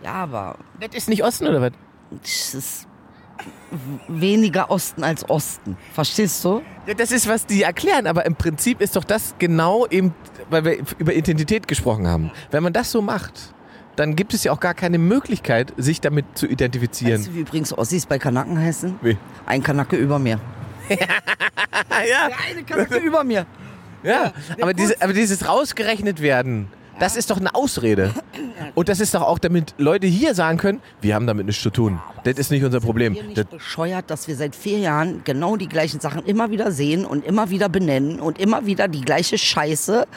[0.03, 1.71] ja, aber das ist nicht Osten oder was?
[2.23, 2.87] es ist
[4.07, 5.77] weniger Osten als Osten.
[5.93, 6.61] Verstehst du?
[6.87, 10.13] Ja, Das ist, was die erklären, aber im Prinzip ist doch das genau eben,
[10.49, 12.31] weil wir über Identität gesprochen haben.
[12.51, 13.53] Wenn man das so macht,
[13.95, 17.19] dann gibt es ja auch gar keine Möglichkeit, sich damit zu identifizieren.
[17.19, 18.99] Weißt du, wie übrigens Ossis bei Kanaken heißen?
[19.01, 19.17] Wie?
[19.45, 20.39] Ein Kanake über mir.
[22.09, 23.45] Ja, Eine Kanake über mir.
[24.03, 24.33] ja.
[24.61, 26.67] Aber, diese, aber dieses rausgerechnet werden,
[26.99, 28.13] das ist doch eine Ausrede.
[28.75, 31.69] Und das ist doch auch, damit Leute hier sagen können, wir haben damit nichts zu
[31.69, 31.99] tun.
[32.23, 33.15] Das ist nicht unser Problem.
[33.15, 36.71] Wir Das, nicht bescheuert, dass wir seit vier Jahren genau die gleichen Sachen immer wieder
[36.71, 40.07] sehen und immer wieder benennen und immer wieder die gleiche Scheiße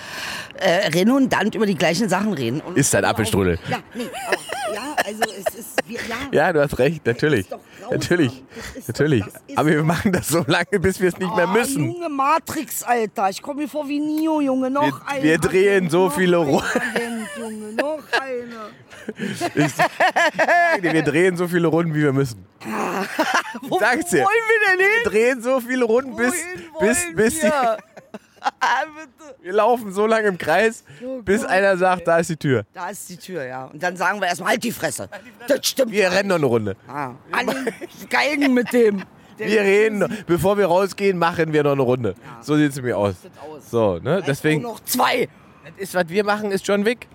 [0.57, 2.61] äh, redundant über die gleichen Sachen reden.
[2.61, 3.59] Und Ist ein Apfelstrudel.
[3.69, 6.47] Ja, nee, aber, ja, also es ist, wir, ja.
[6.47, 7.47] ja, du hast recht, natürlich.
[7.91, 8.43] Natürlich,
[8.87, 9.25] natürlich.
[9.25, 11.85] doch- Aber wir machen das so lange, bis wir es nicht mehr Ah, müssen.
[11.93, 13.29] Junge Matrix, Alter.
[13.31, 14.71] Ich komme mir vor wie Neo, Junge.
[14.71, 17.73] Noch Wir- ein wir drehen so noch viele ein Ru- Agent, Junge.
[17.75, 18.71] Noch eine.
[20.93, 22.45] Wir drehen so viele Runden, wie wir müssen.
[23.63, 24.23] Wo, sag's dir.
[24.23, 24.89] wo wollen wir denn hin?
[25.05, 27.47] Wir drehen so viele Runden, bis, Wohin bis, wollen bis die,
[29.43, 29.53] wir?
[29.53, 32.65] Laufen so lange im Kreis, Oh bis Gott, einer sagt, da ist die Tür.
[32.73, 33.65] Da ist die Tür, ja.
[33.67, 35.09] Und dann sagen wir erstmal, halt die Fresse.
[35.49, 35.93] Das stimmt.
[35.93, 36.77] Wir rennen noch eine Runde.
[36.89, 39.03] Ah, an den Geigen mit dem.
[39.39, 42.15] Der Wir reden, noch- bevor wir rausgehen, machen wir noch eine Runde.
[42.41, 43.15] So sieht es mir aus.
[43.49, 43.71] aus.
[43.71, 44.23] So, ne?
[44.27, 45.29] Deswegen, Nur noch zwei.
[45.65, 47.09] das ist, was wir machen, ist John Wick.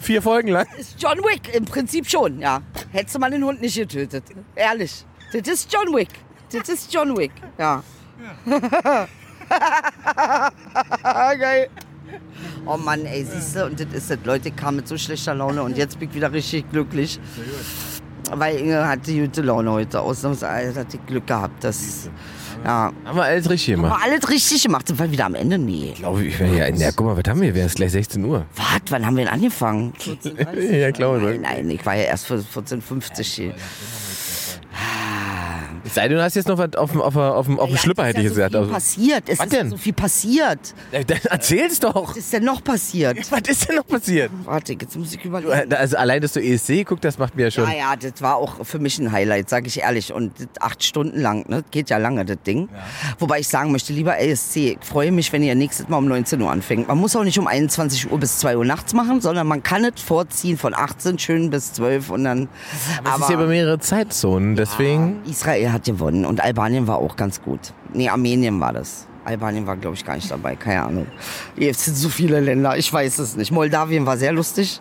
[0.00, 0.66] Vier Folgen lang.
[0.78, 2.60] Ist John Wick, im Prinzip schon, ja.
[2.90, 4.24] Hättest du mal den Hund nicht getötet.
[4.56, 5.04] Ehrlich.
[5.32, 6.08] Das ist John Wick.
[6.52, 7.82] Das ist John Wick, ja.
[11.38, 11.68] Geil.
[12.66, 14.18] Oh Mann, ey, siehst du, und das ist das.
[14.24, 17.18] Leute kamen mit so schlechter Laune und jetzt bin ich wieder richtig glücklich.
[18.30, 20.00] Weil Inge hatte gute Laune heute.
[20.00, 21.62] Ausnahmsweise hat die Glück gehabt.
[21.64, 22.08] Das,
[22.64, 22.92] ja.
[23.04, 23.92] Haben wir alles richtig gemacht.
[23.92, 24.86] Aber alles richtig gemacht.
[24.86, 25.58] Sind wir wieder am Ende?
[25.58, 25.94] Nee.
[25.96, 27.54] Glaube ich, ja, ja, guck mal, was haben wir?
[27.54, 28.46] Wäre es gleich 16 Uhr.
[28.56, 28.80] Was?
[28.90, 29.92] Wann haben wir denn angefangen?
[29.98, 30.70] 14.30?
[30.78, 31.40] Ja, glaube Nein, ich.
[31.40, 33.54] nein, ich war ja erst für 14.50 hier.
[35.92, 38.20] Sei denn, du hast jetzt noch was auf dem, auf, auf, auf dem Schlüpper, hätte
[38.20, 38.52] ich ja gesagt.
[38.52, 39.24] so Also, passiert.
[39.28, 39.70] Es Was ist denn?
[39.70, 40.74] so viel passiert.
[40.90, 42.10] Äh, dann erzähl's doch.
[42.10, 43.18] Was ist denn noch passiert?
[43.30, 44.30] Was ist denn noch passiert?
[44.44, 45.52] Warte, jetzt muss ich überlegen.
[45.70, 47.64] äh, Also allein, dass du ESC guckst, das macht mir ja schon.
[47.68, 50.12] Ja, ja, das war auch für mich ein Highlight, sage ich ehrlich.
[50.12, 51.62] Und das acht Stunden lang, ne?
[51.70, 52.68] Geht ja lange, das Ding.
[53.18, 56.40] Wobei ich sagen möchte, lieber ASC, ich freue mich, wenn ihr nächstes Mal um 19
[56.40, 56.88] Uhr anfängt.
[56.88, 59.84] Man muss auch nicht um 21 Uhr bis 2 Uhr nachts machen, sondern man kann
[59.84, 62.48] es vorziehen von 18 schön bis 12 und dann.
[63.04, 65.20] Aber es ist ja über mehrere Zeitzonen, deswegen.
[65.28, 67.72] Israel hat gewonnen und Albanien war auch ganz gut.
[67.92, 69.06] Nee, Armenien war das.
[69.24, 70.56] Albanien war, glaube ich, gar nicht dabei.
[70.56, 71.06] Keine Ahnung.
[71.56, 72.76] Jetzt sind so viele Länder.
[72.76, 73.52] Ich weiß es nicht.
[73.52, 74.80] Moldawien war sehr lustig.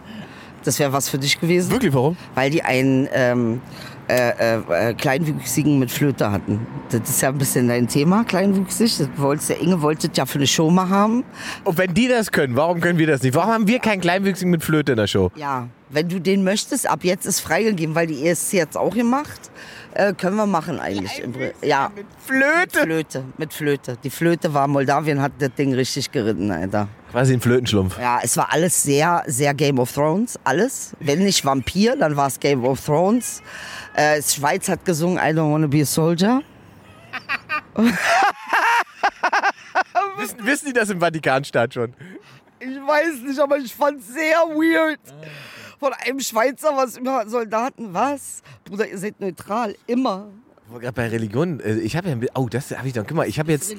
[0.63, 1.71] Das wäre was für dich gewesen.
[1.71, 2.17] Wirklich, warum?
[2.35, 3.61] Weil die einen ähm,
[4.07, 6.67] äh, äh, äh, Kleinwüchsigen mit Flöte hatten.
[6.89, 8.97] Das ist ja ein bisschen dein Thema, kleinwüchsig.
[8.97, 11.23] Das der Inge wollte ja für eine Show mal haben.
[11.63, 13.35] Und wenn die das können, warum können wir das nicht?
[13.35, 15.31] Warum haben wir keinen Kleinwüchsigen mit Flöte in der Show?
[15.35, 19.51] Ja, wenn du den möchtest, ab jetzt ist freigegeben, weil die ESC jetzt auch gemacht.
[19.93, 21.21] Äh, können wir machen eigentlich.
[21.61, 22.79] Ja, Mit Flöte?
[22.83, 23.97] Flöte, mit Flöte.
[24.03, 26.87] Die Flöte war, Moldawien hat das Ding richtig geritten, Alter.
[27.11, 27.99] Quasi ein Flötenschlumpf.
[27.99, 30.95] Ja, es war alles sehr, sehr Game of Thrones, alles.
[31.01, 33.41] Wenn nicht Vampir, dann war es Game of Thrones.
[33.93, 36.41] Äh, Schweiz hat gesungen I don't wanna be a soldier.
[40.17, 41.93] Wissen, wissen die das im Vatikanstaat schon?
[42.59, 44.99] Ich weiß nicht, aber ich fand's sehr weird.
[45.81, 48.43] Von einem Schweizer, was immer Soldaten, was?
[48.65, 50.27] Bruder, ihr seid neutral, immer.
[50.69, 53.39] Gerade bei Religion, äh, ich habe ja, oh, das habe ich doch, guck mal, ich
[53.39, 53.75] habe jetzt,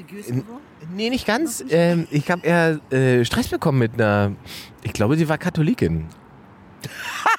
[0.96, 4.32] nee, nicht ganz, ähm, ich habe eher äh, Stress bekommen mit einer,
[4.82, 6.06] ich glaube, sie war Katholikin.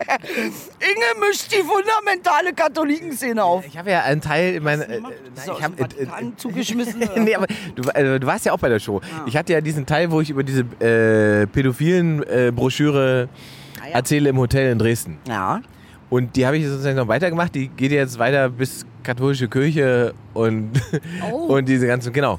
[0.00, 3.64] Inge mischt die fundamentale Katholikenszene auf.
[3.66, 7.00] Ich habe ja einen Teil in meiner, äh, nein, ich habe, aus dem Vatikan zugeschmissen?
[7.24, 9.00] nee, aber du, äh, du warst ja auch bei der Show.
[9.26, 13.28] Ich hatte ja diesen Teil, wo ich über diese äh, pädophilen äh, Broschüre
[13.80, 13.94] Ah, ja.
[13.94, 15.18] erzähle im Hotel in Dresden.
[15.28, 15.60] Ja.
[16.10, 17.54] Und die habe ich sozusagen noch weitergemacht.
[17.54, 20.70] Die geht jetzt weiter bis katholische Kirche und,
[21.30, 21.36] Oh.
[21.56, 22.38] und diese ganzen, genau.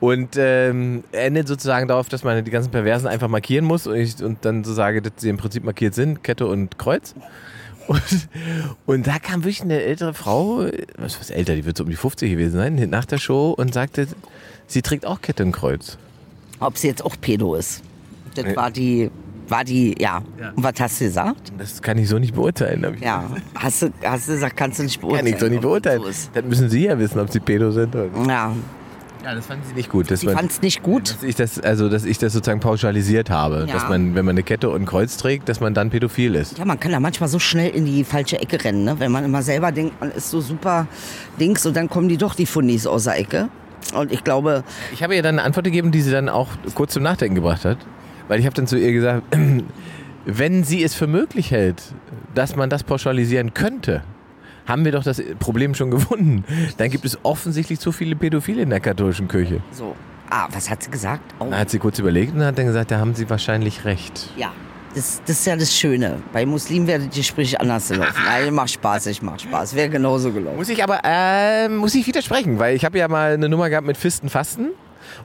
[0.00, 4.22] Und ähm, endet sozusagen darauf, dass man die ganzen Perversen einfach markieren muss und, ich,
[4.22, 7.14] und dann so sage, dass sie im Prinzip markiert sind, Kette und Kreuz.
[7.86, 8.28] Und,
[8.86, 10.66] und da kam wirklich eine ältere Frau,
[10.96, 13.74] was was älter, die wird so um die 50 gewesen sein, nach der Show und
[13.74, 14.06] sagte,
[14.66, 15.98] sie trägt auch Kette und Kreuz.
[16.60, 17.82] Ob sie jetzt auch Pedo ist.
[18.36, 19.10] Das war die
[19.50, 20.22] war die, ja.
[20.38, 20.52] Ja.
[20.54, 21.52] Und was hast du gesagt?
[21.58, 22.94] Das kann ich so nicht beurteilen.
[22.94, 23.24] ich Ja,
[23.54, 25.24] hast du, hast du gesagt, kannst du nicht beurteilen.
[25.26, 26.02] Kann ich so nicht beurteilen.
[26.02, 26.30] So.
[26.34, 27.94] Dann müssen Sie ja wissen, ob Sie Pedo sind.
[27.94, 28.28] Oder nicht.
[28.28, 28.52] Ja,
[29.24, 30.08] Ja, das fanden Sie nicht gut.
[30.24, 31.10] Man, fand es nicht gut.
[31.10, 33.66] dass ich das, also, dass ich das sozusagen pauschalisiert habe.
[33.66, 33.74] Ja.
[33.74, 36.58] Dass man, wenn man eine Kette und ein Kreuz trägt, dass man dann pädophil ist.
[36.58, 38.96] Ja, man kann da manchmal so schnell in die falsche Ecke rennen, ne?
[38.98, 40.86] wenn man immer selber denkt, man ist so super
[41.38, 43.48] Dings und dann kommen die doch die Fundis aus der Ecke.
[43.94, 46.92] Und ich glaube, Ich habe ihr dann eine Antwort gegeben, die sie dann auch kurz
[46.92, 47.78] zum Nachdenken gebracht hat.
[48.30, 49.24] Weil ich habe dann zu ihr gesagt,
[50.24, 51.82] wenn sie es für möglich hält,
[52.32, 54.04] dass man das pauschalisieren könnte,
[54.66, 56.44] haben wir doch das Problem schon gefunden.
[56.76, 59.60] Dann gibt es offensichtlich zu viele Pädophile in der katholischen Kirche.
[59.72, 59.96] so.
[60.32, 61.34] Ah, was hat sie gesagt?
[61.40, 64.30] Oh, hat sie kurz überlegt und hat dann gesagt, da haben sie wahrscheinlich recht.
[64.36, 64.52] ja.
[64.94, 66.20] Das, das ist ja das Schöne.
[66.32, 68.12] Bei Muslimen werden die Gespräche anders laufen.
[68.24, 69.76] Nein, mach Spaß, ich mach Spaß.
[69.76, 70.56] Wäre genauso gelaufen.
[70.56, 73.86] Muss ich aber, äh, muss ich widersprechen, weil ich habe ja mal eine Nummer gehabt
[73.86, 74.70] mit Fisten fasten.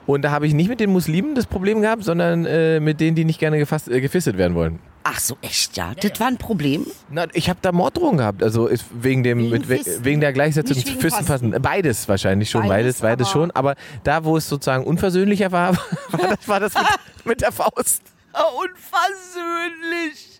[0.06, 3.16] Und da habe ich nicht mit den Muslimen das Problem gehabt, sondern äh, mit denen,
[3.16, 4.80] die nicht gerne gefasst, äh, gefistet werden wollen.
[5.08, 5.94] Ach so, echt, ja?
[5.94, 6.88] Das war ein Problem?
[7.12, 10.04] Na, ich habe da Morddrohungen gehabt, also ist wegen dem Wegen mit, we- Fisten.
[10.04, 11.52] wegen der Gleichsetzung zu wegen Fistenfassen.
[11.62, 13.52] Beides wahrscheinlich schon, Beides, beides, beides aber- schon.
[13.52, 15.76] Aber da, wo es sozusagen unversöhnlicher war,
[16.12, 16.86] war das, war das mit,
[17.26, 18.02] mit der Faust.
[19.14, 20.35] Unversöhnlich.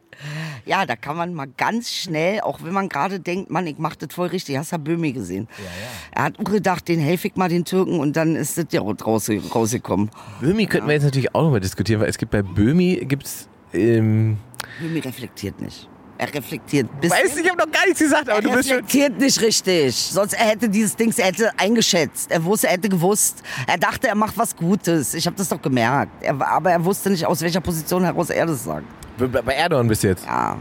[0.66, 3.96] Ja, da kann man mal ganz schnell, auch wenn man gerade denkt, Mann, ich mach
[3.96, 4.58] das voll richtig.
[4.58, 5.48] Hast du Böhmi gesehen?
[5.58, 5.72] Ja, ja.
[6.12, 8.82] Er hat auch gedacht, den helfe ich mal den Türken und dann ist das ja
[8.82, 10.10] raus, rausgekommen.
[10.42, 14.38] Böhmi könnten wir jetzt natürlich auch nochmal diskutieren, weil es gibt bei Böhmi gibt's ähm,
[14.80, 15.88] Böhmi reflektiert nicht.
[16.18, 17.18] Er reflektiert ein bisschen.
[17.26, 18.78] Weiß ich habe noch gar nichts gesagt, aber er du bist schon.
[18.78, 19.96] reflektiert nicht richtig.
[19.96, 22.32] Sonst er hätte dieses Dings, er hätte eingeschätzt.
[22.32, 23.44] Er wusste, er hätte gewusst.
[23.68, 25.14] Er dachte, er macht was Gutes.
[25.14, 26.24] Ich habe das doch gemerkt.
[26.24, 28.86] Er, aber er wusste nicht, aus welcher Position heraus er das sagt.
[29.18, 30.26] Bei Erdogan bis jetzt.
[30.26, 30.58] Ja.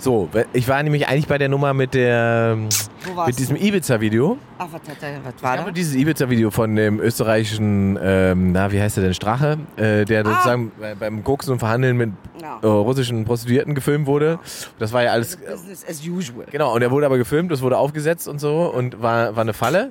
[0.00, 2.56] So, ich war nämlich eigentlich bei der Nummer mit der
[3.26, 3.56] mit diesem?
[3.56, 4.38] Ibiza-Video.
[4.56, 5.70] Ach, was, er, was Ich war habe da?
[5.72, 10.30] dieses Ibiza-Video von dem österreichischen, ähm, na, wie heißt der denn, Strache, äh, der Ah.
[10.34, 12.60] sozusagen bei- beim Koksen und Verhandeln mit Ja.
[12.62, 14.38] äh, russischen Prostituierten gefilmt wurde.
[14.78, 16.46] Das war ja alles, Business as usual.
[16.48, 19.52] genau, und der wurde aber gefilmt, das wurde aufgesetzt und so und war, war eine
[19.52, 19.90] Falle.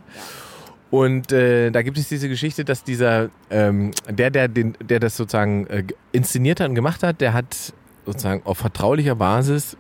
[0.90, 5.18] Und äh, da gibt es diese Geschichte, dass dieser, ähm, der, der, den, der das
[5.18, 5.84] sozusagen äh,
[6.14, 7.74] inszeniert hat und gemacht hat, der hat
[8.08, 9.78] sozusagen auf vertraulicher Basis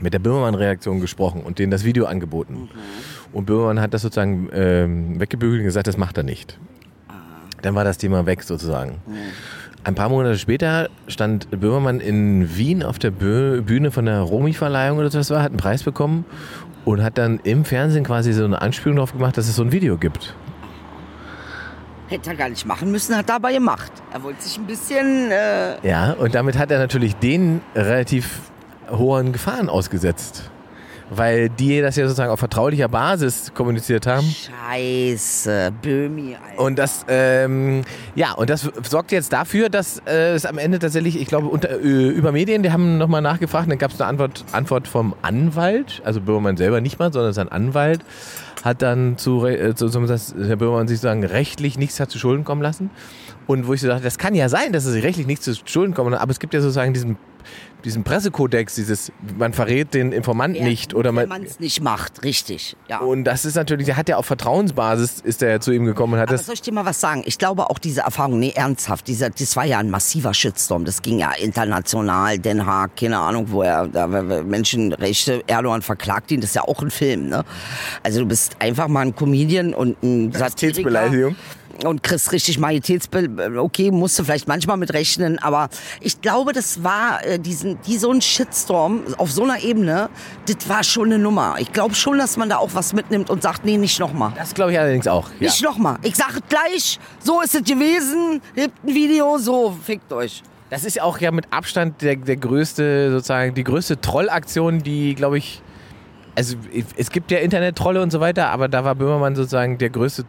[0.00, 2.70] mit der Böhmermann-Reaktion gesprochen und denen das Video angeboten.
[3.32, 6.58] Und Böhmermann hat das sozusagen ähm, weggebügelt und gesagt, das macht er nicht.
[7.60, 8.96] Dann war das Thema weg sozusagen.
[9.84, 15.12] Ein paar Monate später stand Böhmermann in Wien auf der Bühne von der Romy-Verleihung oder
[15.12, 16.24] was war, hat einen Preis bekommen
[16.84, 19.72] und hat dann im Fernsehen quasi so eine Anspielung drauf gemacht, dass es so ein
[19.72, 20.34] Video gibt.
[22.12, 23.90] Hätte er gar nicht machen müssen, hat er aber gemacht.
[24.12, 25.30] Er wollte sich ein bisschen.
[25.30, 28.40] Äh, Ja, und damit hat er natürlich den relativ
[28.90, 30.50] hohen Gefahren ausgesetzt.
[31.08, 34.26] Weil die das ja sozusagen auf vertraulicher Basis kommuniziert haben.
[34.26, 36.62] Scheiße, Böhmi, Alter.
[36.62, 37.82] Und das, ähm,
[38.14, 41.70] ja, und das sorgt jetzt dafür, dass äh, es am Ende tatsächlich, ich glaube, unter,
[41.70, 46.02] äh, über Medien, die haben nochmal nachgefragt, dann gab es eine Antwort, Antwort vom Anwalt,
[46.04, 48.00] also Böhmermann selber nicht mal, sondern sein Anwalt
[48.62, 52.18] hat dann zu, äh, zu, zu dass Herr Böhmermann sich sagen, rechtlich nichts hat zu
[52.18, 52.90] Schulden kommen lassen.
[53.46, 55.94] Und wo ich so dachte, das kann ja sein, dass sich rechtlich nichts zu Schulden
[55.94, 57.16] kommen aber es gibt ja sozusagen diesen,
[57.84, 61.80] diesen Pressekodex, dieses, man verrät den Informant Ja, nicht oder man, Wenn man es nicht
[61.80, 62.76] macht, richtig.
[62.88, 62.98] Ja.
[62.98, 66.14] und das ist natürlich, der hat ja auf Vertrauensbasis, ist er ja zu ihm gekommen
[66.14, 67.22] und hat Aber das soll ich dir mal was sagen?
[67.26, 70.84] Ich glaube auch diese Erfahrung, nee, ernsthaft, dieser, das war ja ein massiver Shitstorm.
[70.84, 76.40] Das ging ja international, Den Haag, keine Ahnung, wo er, da, Menschenrechte, Erdogan verklagt ihn,
[76.40, 77.44] das ist ja auch ein Film, ne?
[78.02, 80.82] Also du bist einfach mal ein Comedian und ein Satiriker.
[80.82, 81.36] Majestätsbeleidigung.
[81.84, 85.68] Und kriegst richtig Majestätsbild, okay, musst du vielleicht manchmal mit rechnen, aber
[86.00, 90.08] ich glaube, das war äh, diesen, die so ein Shitstorm auf so einer Ebene,
[90.46, 91.56] das war schon eine Nummer.
[91.58, 94.32] Ich glaube schon, dass man da auch was mitnimmt und sagt, nee, nicht nochmal.
[94.36, 95.28] Das glaube ich allerdings auch.
[95.40, 95.48] Ja.
[95.48, 95.98] Nicht nochmal.
[96.02, 100.42] Ich sage gleich, so ist es gewesen, hebt ein Video, so, fickt euch.
[100.70, 105.38] Das ist auch ja mit Abstand der, der größte, sozusagen, die größte Trollaktion, die, glaube
[105.38, 105.60] ich,
[106.34, 106.56] also
[106.96, 110.24] es gibt ja Internet-Trolle und so weiter, aber da war Böhmermann sozusagen der größte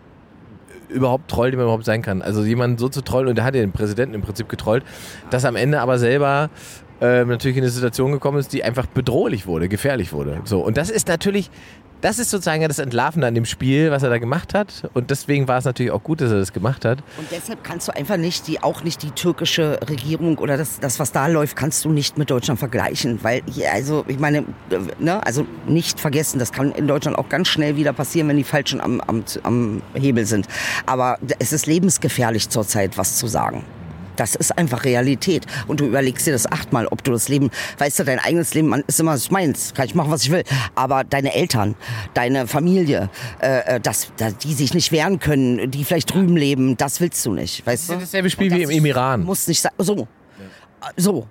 [0.94, 2.22] überhaupt Troll, den man überhaupt sein kann.
[2.22, 4.84] Also jemanden so zu trollen, und der hat ja den Präsidenten im Prinzip getrollt,
[5.30, 6.50] dass am Ende aber selber
[7.02, 10.42] ähm, natürlich in eine Situation gekommen ist, die einfach bedrohlich wurde, gefährlich wurde.
[10.46, 11.50] So, und das ist natürlich,
[12.04, 14.90] das ist sozusagen das Entlarven an dem Spiel, was er da gemacht hat.
[14.94, 17.00] Und deswegen war es natürlich auch gut, dass er das gemacht hat.
[17.18, 21.00] Und deshalb kannst du einfach nicht, die, auch nicht die türkische Regierung oder das, das,
[21.00, 23.24] was da läuft, kannst du nicht mit Deutschland vergleichen.
[23.24, 24.40] Weil hier, also, ich meine,
[24.70, 28.38] äh, ne, also nicht vergessen, das kann in Deutschland auch ganz schnell wieder passieren, wenn
[28.38, 30.48] die Falschen am, am, am Hebel sind.
[30.86, 33.64] Aber es ist lebensgefährlich zurzeit, was zu sagen.
[34.16, 35.46] Das ist einfach Realität.
[35.68, 38.68] Und du überlegst dir das achtmal, ob du das Leben, weißt du, dein eigenes Leben
[38.70, 40.44] man ist immer das meins, kann ich machen, was ich will.
[40.76, 41.76] Aber deine Eltern,
[42.14, 43.10] deine Familie,
[43.42, 47.26] äh, äh, das, da, die sich nicht wehren können, die vielleicht drüben leben, das willst
[47.26, 47.94] du nicht, weißt du?
[47.94, 49.24] ist dasselbe Spiel wie das im- im Iran.
[49.24, 49.72] Muss nicht sein.
[49.78, 50.08] So.
[50.98, 51.28] So.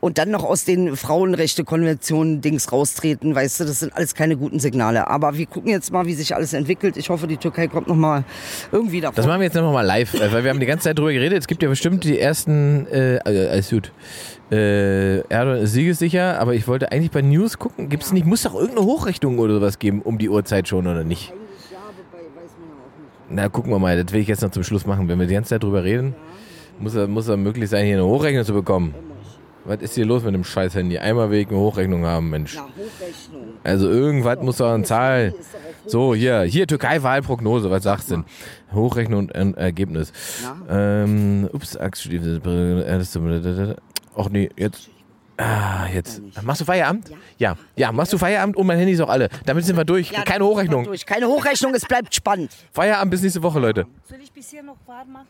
[0.00, 4.58] Und dann noch aus den Frauenrechte-Konventionen Dings raustreten, weißt du, das sind alles keine guten
[4.58, 5.08] Signale.
[5.08, 6.96] Aber wir gucken jetzt mal, wie sich alles entwickelt.
[6.96, 8.24] Ich hoffe, die Türkei kommt noch mal
[8.72, 9.16] irgendwie davon.
[9.16, 11.12] Das machen wir jetzt noch mal live, äh, weil wir haben die ganze Zeit drüber
[11.12, 11.38] geredet.
[11.38, 13.92] Es gibt ja bestimmt die ersten, äh, äh, alles gut.
[14.50, 17.88] Äh, Erdogan ist siegessicher, aber ich wollte eigentlich bei News gucken.
[17.88, 21.32] Gibt's nicht, muss doch irgendeine Hochrechnung oder sowas geben um die Uhrzeit schon oder nicht?
[23.28, 24.00] Na, gucken wir mal.
[24.00, 25.08] Das will ich jetzt noch zum Schluss machen.
[25.08, 26.14] Wenn wir die ganze Zeit drüber reden,
[26.78, 28.94] muss er, muss er möglich sein, hier eine Hochrechnung zu bekommen.
[29.66, 30.98] Was ist hier los mit dem scheiß Handy?
[30.98, 32.54] Einmal wegen Hochrechnung haben, Mensch.
[32.54, 33.54] Na, Hochrechnung.
[33.64, 35.34] Also irgendwas muss doch eine Zahl.
[35.86, 38.24] So, hier, hier Türkei-Wahlprognose, was sagst du denn?
[38.72, 40.12] Hochrechnung und Ergebnis.
[40.68, 43.76] Ähm, ups, Axtstiefel.
[44.16, 44.90] Ach nee, jetzt.
[45.38, 46.22] Ah, jetzt.
[46.42, 47.10] Machst du Feierabend?
[47.36, 47.56] Ja.
[47.76, 49.28] Ja, machst du Feierabend und mein Handy ist auch alle.
[49.44, 50.10] Damit sind wir durch.
[50.10, 50.84] Ja, Keine Hochrechnung.
[50.84, 51.04] Durch.
[51.04, 52.50] Keine Hochrechnung, es bleibt spannend.
[52.72, 53.86] Feierabend bis nächste Woche, Leute.
[54.08, 55.26] Soll ich bis hier noch warm machen?